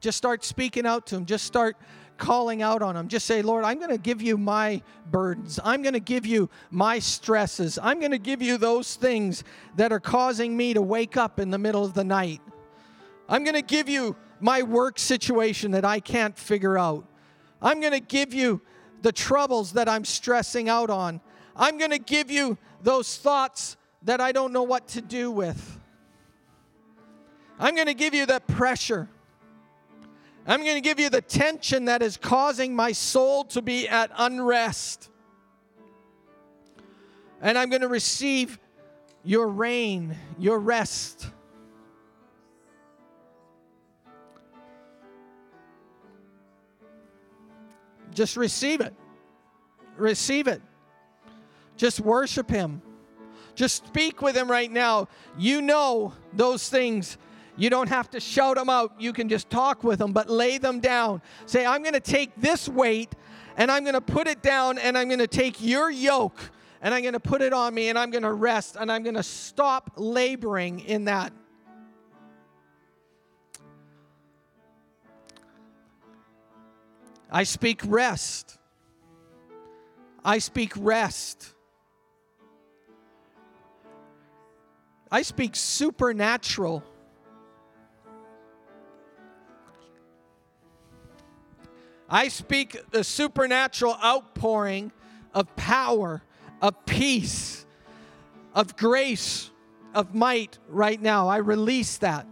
Just 0.00 0.18
start 0.18 0.44
speaking 0.44 0.84
out 0.84 1.06
to 1.06 1.16
him. 1.16 1.24
Just 1.24 1.44
start 1.44 1.76
calling 2.18 2.62
out 2.62 2.82
on 2.82 2.96
him. 2.96 3.06
Just 3.06 3.26
say, 3.26 3.42
Lord, 3.42 3.64
I'm 3.64 3.78
going 3.78 3.90
to 3.90 3.98
give 3.98 4.20
you 4.20 4.36
my 4.36 4.82
burdens. 5.08 5.60
I'm 5.62 5.82
going 5.82 5.94
to 5.94 6.00
give 6.00 6.26
you 6.26 6.50
my 6.72 6.98
stresses. 6.98 7.78
I'm 7.80 8.00
going 8.00 8.10
to 8.10 8.18
give 8.18 8.42
you 8.42 8.58
those 8.58 8.96
things 8.96 9.44
that 9.76 9.92
are 9.92 10.00
causing 10.00 10.56
me 10.56 10.74
to 10.74 10.82
wake 10.82 11.16
up 11.16 11.38
in 11.38 11.50
the 11.50 11.58
middle 11.58 11.84
of 11.84 11.94
the 11.94 12.02
night. 12.02 12.40
I'm 13.28 13.44
going 13.44 13.54
to 13.54 13.62
give 13.62 13.88
you 13.88 14.16
my 14.40 14.64
work 14.64 14.98
situation 14.98 15.70
that 15.70 15.84
I 15.84 16.00
can't 16.00 16.36
figure 16.36 16.76
out. 16.76 17.06
I'm 17.62 17.80
going 17.80 17.92
to 17.92 18.00
give 18.00 18.34
you 18.34 18.60
the 19.02 19.12
troubles 19.12 19.72
that 19.72 19.88
I'm 19.88 20.04
stressing 20.04 20.68
out 20.68 20.90
on. 20.90 21.20
I'm 21.54 21.78
going 21.78 21.90
to 21.90 21.98
give 21.98 22.30
you 22.30 22.58
those 22.82 23.16
thoughts 23.16 23.76
that 24.02 24.20
I 24.20 24.32
don't 24.32 24.52
know 24.52 24.64
what 24.64 24.88
to 24.88 25.00
do 25.00 25.30
with. 25.30 25.78
I'm 27.58 27.74
going 27.74 27.86
to 27.86 27.94
give 27.94 28.14
you 28.14 28.26
that 28.26 28.46
pressure. 28.48 29.08
I'm 30.46 30.62
going 30.62 30.74
to 30.74 30.80
give 30.80 30.98
you 30.98 31.08
the 31.08 31.20
tension 31.20 31.84
that 31.84 32.02
is 32.02 32.16
causing 32.16 32.74
my 32.74 32.90
soul 32.90 33.44
to 33.44 33.62
be 33.62 33.88
at 33.88 34.10
unrest. 34.16 35.08
And 37.40 37.56
I'm 37.56 37.70
going 37.70 37.82
to 37.82 37.88
receive 37.88 38.58
your 39.22 39.46
rain, 39.46 40.16
your 40.38 40.58
rest. 40.58 41.28
Just 48.14 48.36
receive 48.36 48.80
it. 48.80 48.94
Receive 49.96 50.46
it. 50.46 50.62
Just 51.76 52.00
worship 52.00 52.50
Him. 52.50 52.82
Just 53.54 53.86
speak 53.86 54.22
with 54.22 54.36
Him 54.36 54.50
right 54.50 54.70
now. 54.70 55.08
You 55.38 55.62
know 55.62 56.14
those 56.32 56.68
things 56.68 57.18
You 57.56 57.68
don't 57.68 57.88
have 57.88 58.10
to 58.10 58.20
shout 58.20 58.56
them 58.56 58.70
out. 58.70 58.94
You 58.98 59.12
can 59.12 59.28
just 59.28 59.50
talk 59.50 59.84
with 59.84 59.98
them, 59.98 60.12
but 60.12 60.30
lay 60.30 60.58
them 60.58 60.80
down. 60.80 61.20
Say, 61.46 61.66
I'm 61.66 61.82
going 61.82 61.94
to 61.94 62.00
take 62.00 62.34
this 62.36 62.68
weight 62.68 63.14
and 63.56 63.70
I'm 63.70 63.84
going 63.84 63.94
to 63.94 64.00
put 64.00 64.26
it 64.26 64.42
down 64.42 64.78
and 64.78 64.96
I'm 64.96 65.08
going 65.08 65.18
to 65.18 65.26
take 65.26 65.62
your 65.62 65.90
yoke 65.90 66.38
and 66.80 66.94
I'm 66.94 67.02
going 67.02 67.12
to 67.12 67.20
put 67.20 67.42
it 67.42 67.52
on 67.52 67.74
me 67.74 67.90
and 67.90 67.98
I'm 67.98 68.10
going 68.10 68.22
to 68.22 68.32
rest 68.32 68.76
and 68.80 68.90
I'm 68.90 69.02
going 69.02 69.16
to 69.16 69.22
stop 69.22 69.92
laboring 69.96 70.80
in 70.80 71.04
that. 71.04 71.32
I 77.34 77.44
speak 77.44 77.80
rest. 77.86 78.58
I 80.22 80.36
speak 80.38 80.74
rest. 80.76 81.54
I 85.10 85.22
speak 85.22 85.56
supernatural. 85.56 86.84
I 92.06 92.28
speak 92.28 92.76
the 92.90 93.02
supernatural 93.02 93.96
outpouring 94.04 94.92
of 95.32 95.56
power, 95.56 96.22
of 96.60 96.84
peace, 96.84 97.64
of 98.54 98.76
grace, 98.76 99.50
of 99.94 100.14
might 100.14 100.58
right 100.68 101.00
now. 101.00 101.28
I 101.28 101.38
release 101.38 101.96
that. 101.98 102.26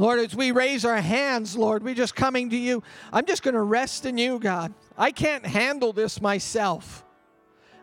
Lord, 0.00 0.18
as 0.18 0.34
we 0.34 0.50
raise 0.50 0.86
our 0.86 0.96
hands, 0.96 1.58
Lord, 1.58 1.82
we're 1.82 1.94
just 1.94 2.16
coming 2.16 2.48
to 2.48 2.56
you. 2.56 2.82
I'm 3.12 3.26
just 3.26 3.42
going 3.42 3.52
to 3.52 3.60
rest 3.60 4.06
in 4.06 4.16
you, 4.16 4.38
God. 4.38 4.72
I 4.96 5.10
can't 5.10 5.44
handle 5.44 5.92
this 5.92 6.22
myself. 6.22 7.04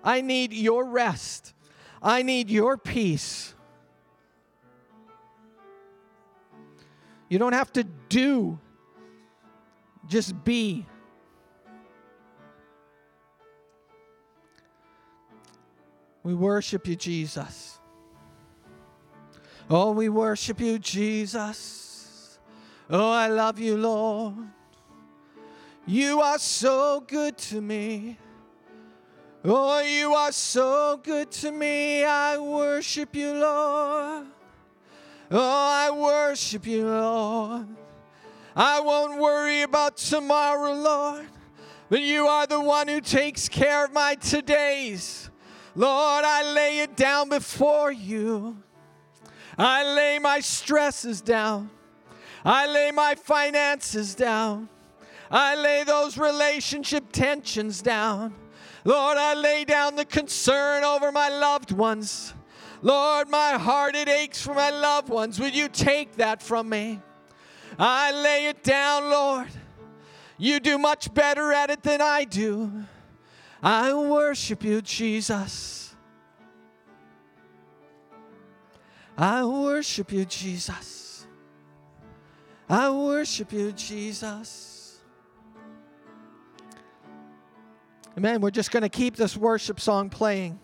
I 0.04 0.22
need 0.22 0.52
your 0.52 0.84
rest. 0.84 1.54
I 2.02 2.24
need 2.24 2.50
your 2.50 2.76
peace. 2.76 3.54
You 7.30 7.38
don't 7.38 7.54
have 7.54 7.72
to 7.74 7.84
do, 7.84 8.58
just 10.08 10.44
be. 10.44 10.88
We 16.24 16.34
worship 16.34 16.88
you, 16.88 16.96
Jesus. 16.96 17.78
Oh, 19.70 19.92
we 19.92 20.10
worship 20.10 20.60
you, 20.60 20.80
Jesus. 20.80 21.87
Oh, 22.90 23.12
I 23.12 23.28
love 23.28 23.60
you, 23.60 23.76
Lord. 23.78 24.36
You 25.86 26.22
are 26.22 26.40
so 26.40 27.02
good 27.02 27.38
to 27.38 27.60
me. 27.60 28.18
Oh, 29.44 29.82
you 29.82 30.14
are 30.14 30.32
so 30.32 31.00
good 31.04 31.32
to 31.32 31.52
me. 31.52 32.04
I 32.04 32.38
worship 32.38 33.16
you, 33.16 33.34
Lord. 33.34 34.28
Oh, 35.30 35.70
I 35.72 35.92
worship 35.92 36.66
you, 36.66 36.88
Lord. 36.88 37.68
I 38.56 38.80
won't 38.80 39.20
worry 39.20 39.62
about 39.62 39.98
tomorrow, 39.98 40.74
Lord, 40.74 41.28
but 41.90 42.02
you 42.02 42.26
are 42.28 42.48
the 42.48 42.60
one 42.60 42.88
who 42.88 43.02
takes 43.02 43.48
care 43.50 43.86
of 43.86 43.94
my 43.94 44.16
todays. 44.16 45.30
Lord, 45.76 46.26
I 46.26 46.54
lay 46.54 46.80
it 46.80 46.96
down 46.96 47.30
before 47.30 47.92
you. 47.92 48.58
I 49.58 49.84
lay 49.84 50.20
my 50.20 50.40
stresses 50.40 51.22
down. 51.22 51.70
I 52.48 52.66
lay 52.66 52.92
my 52.92 53.14
finances 53.16 54.16
down. 54.16 54.70
I 55.30 55.56
lay 55.56 55.84
those 55.84 56.18
relationship 56.18 57.12
tensions 57.12 57.82
down. 57.82 58.34
Lord, 58.86 59.18
I 59.18 59.34
lay 59.34 59.66
down 59.66 59.98
the 59.98 60.06
concern 60.06 60.86
over 60.86 61.12
my 61.12 61.28
loved 61.28 61.74
ones. 61.74 62.34
Lord, 62.82 63.28
my 63.28 63.58
heart 63.58 63.96
it 63.96 64.08
aches 64.08 64.42
for 64.42 64.54
my 64.54 64.70
loved 64.70 65.10
ones. 65.10 65.42
Would 65.42 65.54
you 65.54 65.68
take 65.68 66.16
that 66.16 66.42
from 66.42 66.70
me? 66.70 67.02
I 67.78 68.14
lay 68.14 68.46
it 68.46 68.64
down, 68.64 69.10
Lord. 69.10 69.50
You 70.38 70.62
do 70.62 70.78
much 70.78 71.14
better 71.14 71.52
at 71.52 71.70
it 71.70 71.84
than 71.84 72.02
I 72.02 72.24
do. 72.24 72.72
I 73.62 73.94
worship 73.94 74.64
you, 74.64 74.82
Jesus. 74.82 75.94
I 79.18 79.44
worship 79.44 80.14
you, 80.14 80.24
Jesus. 80.24 80.97
I 82.70 82.90
worship 82.90 83.54
you, 83.54 83.72
Jesus. 83.72 85.00
Amen. 88.18 88.42
We're 88.42 88.52
just 88.52 88.72
going 88.72 88.84
to 88.84 88.90
keep 88.90 89.16
this 89.16 89.38
worship 89.38 89.80
song 89.80 90.10
playing. 90.10 90.60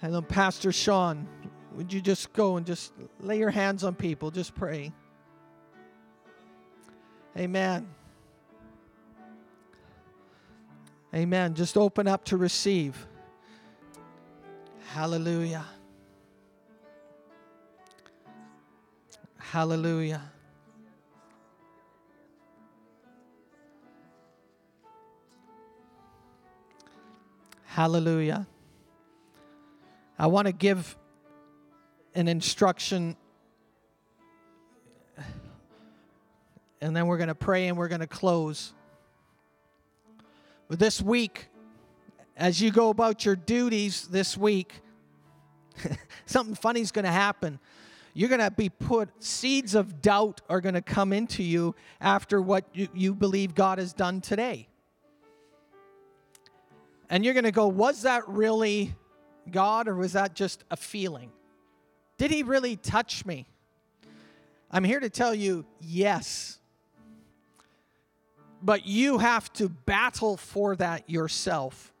Hello, 0.00 0.22
Pastor 0.22 0.70
Sean, 0.70 1.26
would 1.74 1.92
you 1.92 2.00
just 2.00 2.32
go 2.32 2.56
and 2.56 2.64
just 2.64 2.92
lay 3.20 3.38
your 3.38 3.50
hands 3.50 3.84
on 3.84 3.94
people? 3.94 4.30
Just 4.30 4.54
pray. 4.54 4.92
Amen. 7.36 7.88
Amen. 11.14 11.54
Just 11.54 11.76
open 11.76 12.06
up 12.06 12.24
to 12.26 12.36
receive. 12.36 13.06
Hallelujah. 14.92 15.64
Hallelujah. 19.50 20.20
Hallelujah. 27.64 28.46
I 30.18 30.26
want 30.26 30.48
to 30.48 30.52
give 30.52 30.98
an 32.14 32.28
instruction 32.28 33.16
and 36.82 36.94
then 36.94 37.06
we're 37.06 37.16
going 37.16 37.28
to 37.28 37.34
pray 37.34 37.68
and 37.68 37.78
we're 37.78 37.88
going 37.88 38.02
to 38.02 38.06
close. 38.06 38.74
But 40.68 40.78
this 40.78 41.00
week, 41.00 41.46
as 42.36 42.60
you 42.60 42.70
go 42.70 42.90
about 42.90 43.24
your 43.24 43.34
duties 43.34 44.08
this 44.08 44.36
week, 44.36 44.74
something 46.26 46.54
funny 46.54 46.82
is 46.82 46.92
going 46.92 47.06
to 47.06 47.10
happen 47.10 47.58
you're 48.18 48.28
going 48.28 48.40
to 48.40 48.50
be 48.50 48.68
put, 48.68 49.10
seeds 49.22 49.76
of 49.76 50.02
doubt 50.02 50.40
are 50.48 50.60
going 50.60 50.74
to 50.74 50.82
come 50.82 51.12
into 51.12 51.40
you 51.40 51.76
after 52.00 52.42
what 52.42 52.64
you, 52.72 52.88
you 52.92 53.14
believe 53.14 53.54
God 53.54 53.78
has 53.78 53.92
done 53.92 54.20
today. 54.20 54.66
And 57.08 57.24
you're 57.24 57.32
going 57.32 57.44
to 57.44 57.52
go, 57.52 57.68
was 57.68 58.02
that 58.02 58.28
really 58.28 58.92
God 59.52 59.86
or 59.86 59.94
was 59.94 60.14
that 60.14 60.34
just 60.34 60.64
a 60.68 60.76
feeling? 60.76 61.30
Did 62.16 62.32
he 62.32 62.42
really 62.42 62.74
touch 62.74 63.24
me? 63.24 63.46
I'm 64.68 64.82
here 64.82 64.98
to 64.98 65.10
tell 65.10 65.32
you, 65.32 65.64
yes. 65.80 66.58
But 68.60 68.84
you 68.84 69.18
have 69.18 69.52
to 69.52 69.68
battle 69.68 70.36
for 70.36 70.74
that 70.74 71.08
yourself. 71.08 71.92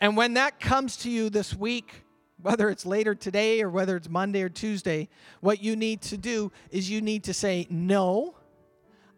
And 0.00 0.16
when 0.16 0.34
that 0.34 0.60
comes 0.60 0.98
to 0.98 1.10
you 1.10 1.28
this 1.28 1.56
week, 1.56 2.04
whether 2.42 2.68
it's 2.68 2.84
later 2.84 3.14
today 3.14 3.62
or 3.62 3.70
whether 3.70 3.96
it's 3.96 4.08
Monday 4.08 4.42
or 4.42 4.48
Tuesday, 4.48 5.08
what 5.40 5.62
you 5.62 5.76
need 5.76 6.02
to 6.02 6.16
do 6.16 6.52
is 6.70 6.90
you 6.90 7.00
need 7.00 7.24
to 7.24 7.34
say, 7.34 7.66
No, 7.70 8.34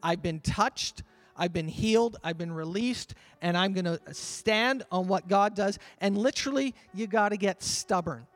I've 0.03 0.23
been 0.23 0.41
touched, 0.41 1.03
I've 1.37 1.53
been 1.53 1.69
healed, 1.69 2.19
I've 2.23 2.39
been 2.39 2.53
released, 2.53 3.15
and 3.41 3.57
I'm 3.57 3.73
going 3.73 3.87
to 3.87 4.01
stand 4.13 4.85
on 4.93 5.09
what 5.09 5.27
God 5.27 5.55
does. 5.55 5.79
And 6.01 6.17
literally, 6.17 6.75
you 6.93 7.07
got 7.07 7.31
to 7.31 7.37
get 7.37 7.63
stubborn. 7.63 8.27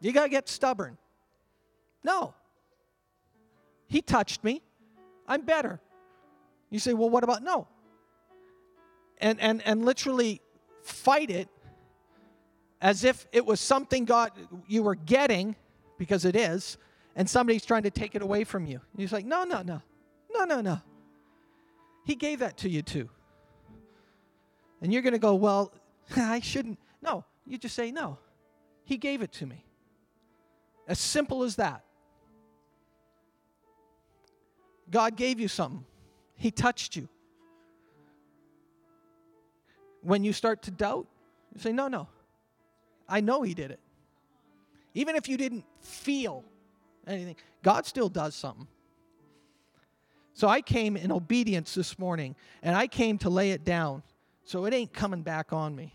You 0.00 0.12
got 0.12 0.24
to 0.24 0.28
get 0.28 0.48
stubborn. 0.48 0.96
No. 2.02 2.34
He 3.88 4.00
touched 4.00 4.42
me. 4.42 4.62
I'm 5.28 5.42
better. 5.42 5.80
You 6.70 6.78
say, 6.78 6.94
well, 6.94 7.10
what 7.10 7.24
about 7.24 7.42
no? 7.42 7.68
And 9.18 9.40
and 9.40 9.62
and 9.64 9.84
literally 9.84 10.40
fight 10.82 11.30
it 11.30 11.48
as 12.82 13.04
if 13.04 13.26
it 13.32 13.46
was 13.46 13.60
something 13.60 14.04
God 14.04 14.32
you 14.66 14.82
were 14.82 14.96
getting, 14.96 15.54
because 15.98 16.24
it 16.24 16.34
is, 16.34 16.76
and 17.14 17.30
somebody's 17.30 17.64
trying 17.64 17.84
to 17.84 17.90
take 17.90 18.16
it 18.16 18.22
away 18.22 18.42
from 18.42 18.66
you. 18.66 18.80
And 18.92 19.00
he's 19.00 19.12
like, 19.12 19.24
no, 19.24 19.44
no, 19.44 19.62
no, 19.62 19.80
no, 20.34 20.44
no, 20.44 20.60
no. 20.60 20.82
He 22.04 22.16
gave 22.16 22.40
that 22.40 22.56
to 22.58 22.68
you 22.68 22.82
too. 22.82 23.08
And 24.82 24.92
you're 24.92 25.02
going 25.02 25.12
to 25.12 25.20
go, 25.20 25.36
well, 25.36 25.72
I 26.16 26.40
shouldn't. 26.40 26.78
No, 27.00 27.24
you 27.46 27.56
just 27.56 27.76
say, 27.76 27.92
no, 27.92 28.18
he 28.82 28.96
gave 28.96 29.22
it 29.22 29.30
to 29.34 29.46
me. 29.46 29.64
As 30.88 30.98
simple 30.98 31.44
as 31.44 31.56
that. 31.56 31.84
God 34.90 35.16
gave 35.16 35.38
you 35.38 35.48
something, 35.48 35.84
He 36.36 36.50
touched 36.50 36.96
you. 36.96 37.08
When 40.02 40.24
you 40.24 40.32
start 40.32 40.62
to 40.62 40.72
doubt, 40.72 41.06
you 41.54 41.60
say, 41.60 41.72
no, 41.72 41.86
no, 41.86 42.08
I 43.12 43.20
know 43.20 43.42
He 43.42 43.52
did 43.52 43.70
it. 43.70 43.78
Even 44.94 45.16
if 45.16 45.28
you 45.28 45.36
didn't 45.36 45.64
feel 45.80 46.44
anything, 47.06 47.36
God 47.62 47.84
still 47.84 48.08
does 48.08 48.34
something. 48.34 48.66
So 50.32 50.48
I 50.48 50.62
came 50.62 50.96
in 50.96 51.12
obedience 51.12 51.74
this 51.74 51.98
morning 51.98 52.34
and 52.62 52.74
I 52.74 52.86
came 52.86 53.18
to 53.18 53.28
lay 53.28 53.50
it 53.50 53.64
down. 53.64 54.02
So 54.44 54.64
it 54.64 54.72
ain't 54.72 54.94
coming 54.94 55.22
back 55.22 55.52
on 55.52 55.76
me. 55.76 55.92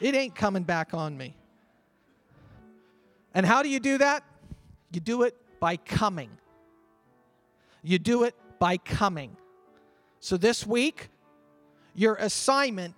It 0.00 0.14
ain't 0.14 0.34
coming 0.34 0.62
back 0.62 0.94
on 0.94 1.16
me. 1.16 1.36
And 3.34 3.44
how 3.44 3.62
do 3.62 3.68
you 3.68 3.78
do 3.78 3.98
that? 3.98 4.24
You 4.90 5.00
do 5.00 5.22
it 5.22 5.36
by 5.60 5.76
coming. 5.76 6.30
You 7.82 7.98
do 7.98 8.24
it 8.24 8.34
by 8.58 8.78
coming. 8.78 9.36
So 10.20 10.38
this 10.38 10.66
week, 10.66 11.10
your 11.94 12.14
assignment 12.14 12.94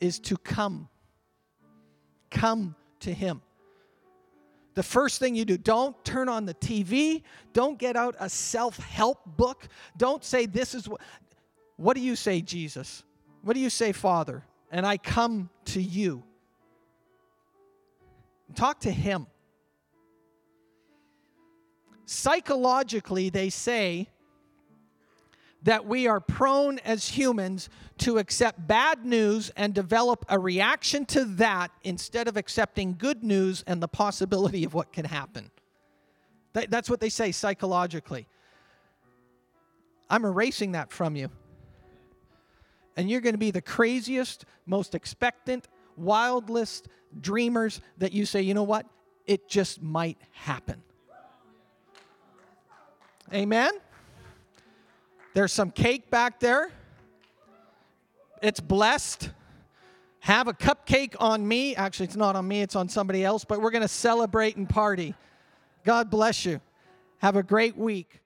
is 0.00 0.18
to 0.20 0.38
come. 0.38 0.88
Come 2.30 2.74
to 3.00 3.12
Him. 3.12 3.42
The 4.74 4.82
first 4.82 5.18
thing 5.18 5.34
you 5.34 5.46
do, 5.46 5.56
don't 5.56 6.02
turn 6.04 6.28
on 6.28 6.44
the 6.44 6.52
TV. 6.52 7.22
Don't 7.54 7.78
get 7.78 7.96
out 7.96 8.14
a 8.20 8.28
self 8.28 8.76
help 8.76 9.24
book. 9.24 9.68
Don't 9.96 10.22
say, 10.22 10.46
This 10.46 10.74
is 10.74 10.88
what. 10.88 11.00
What 11.76 11.94
do 11.94 12.02
you 12.02 12.16
say, 12.16 12.40
Jesus? 12.40 13.02
What 13.42 13.54
do 13.54 13.60
you 13.60 13.70
say, 13.70 13.92
Father? 13.92 14.42
And 14.70 14.86
I 14.86 14.96
come 14.96 15.50
to 15.66 15.80
you. 15.80 16.24
Talk 18.54 18.80
to 18.80 18.90
Him. 18.90 19.26
Psychologically, 22.06 23.30
they 23.30 23.50
say 23.50 24.08
that 25.66 25.84
we 25.84 26.06
are 26.06 26.20
prone 26.20 26.78
as 26.80 27.08
humans 27.08 27.68
to 27.98 28.18
accept 28.18 28.68
bad 28.68 29.04
news 29.04 29.50
and 29.56 29.74
develop 29.74 30.24
a 30.28 30.38
reaction 30.38 31.04
to 31.04 31.24
that 31.24 31.72
instead 31.82 32.28
of 32.28 32.36
accepting 32.36 32.94
good 32.96 33.24
news 33.24 33.64
and 33.66 33.82
the 33.82 33.88
possibility 33.88 34.62
of 34.62 34.74
what 34.74 34.92
can 34.92 35.04
happen. 35.04 35.50
that's 36.52 36.88
what 36.88 37.00
they 37.00 37.08
say 37.08 37.32
psychologically. 37.32 38.28
I'm 40.08 40.24
erasing 40.24 40.72
that 40.72 40.92
from 40.92 41.16
you. 41.16 41.30
And 42.96 43.10
you're 43.10 43.20
going 43.20 43.34
to 43.34 43.38
be 43.38 43.50
the 43.50 43.60
craziest, 43.60 44.44
most 44.66 44.94
expectant, 44.94 45.66
wildest 45.96 46.86
dreamers 47.20 47.80
that 47.98 48.12
you 48.12 48.24
say, 48.24 48.40
you 48.40 48.54
know 48.54 48.62
what? 48.62 48.86
It 49.26 49.48
just 49.48 49.82
might 49.82 50.18
happen. 50.30 50.80
Amen? 53.34 53.72
There's 55.36 55.52
some 55.52 55.70
cake 55.70 56.08
back 56.08 56.40
there. 56.40 56.70
It's 58.40 58.58
blessed. 58.58 59.28
Have 60.20 60.48
a 60.48 60.54
cupcake 60.54 61.14
on 61.20 61.46
me. 61.46 61.76
Actually, 61.76 62.06
it's 62.06 62.16
not 62.16 62.36
on 62.36 62.48
me, 62.48 62.62
it's 62.62 62.74
on 62.74 62.88
somebody 62.88 63.22
else, 63.22 63.44
but 63.44 63.60
we're 63.60 63.70
going 63.70 63.82
to 63.82 63.88
celebrate 63.88 64.56
and 64.56 64.66
party. 64.66 65.14
God 65.84 66.08
bless 66.08 66.46
you. 66.46 66.62
Have 67.18 67.36
a 67.36 67.42
great 67.42 67.76
week. 67.76 68.22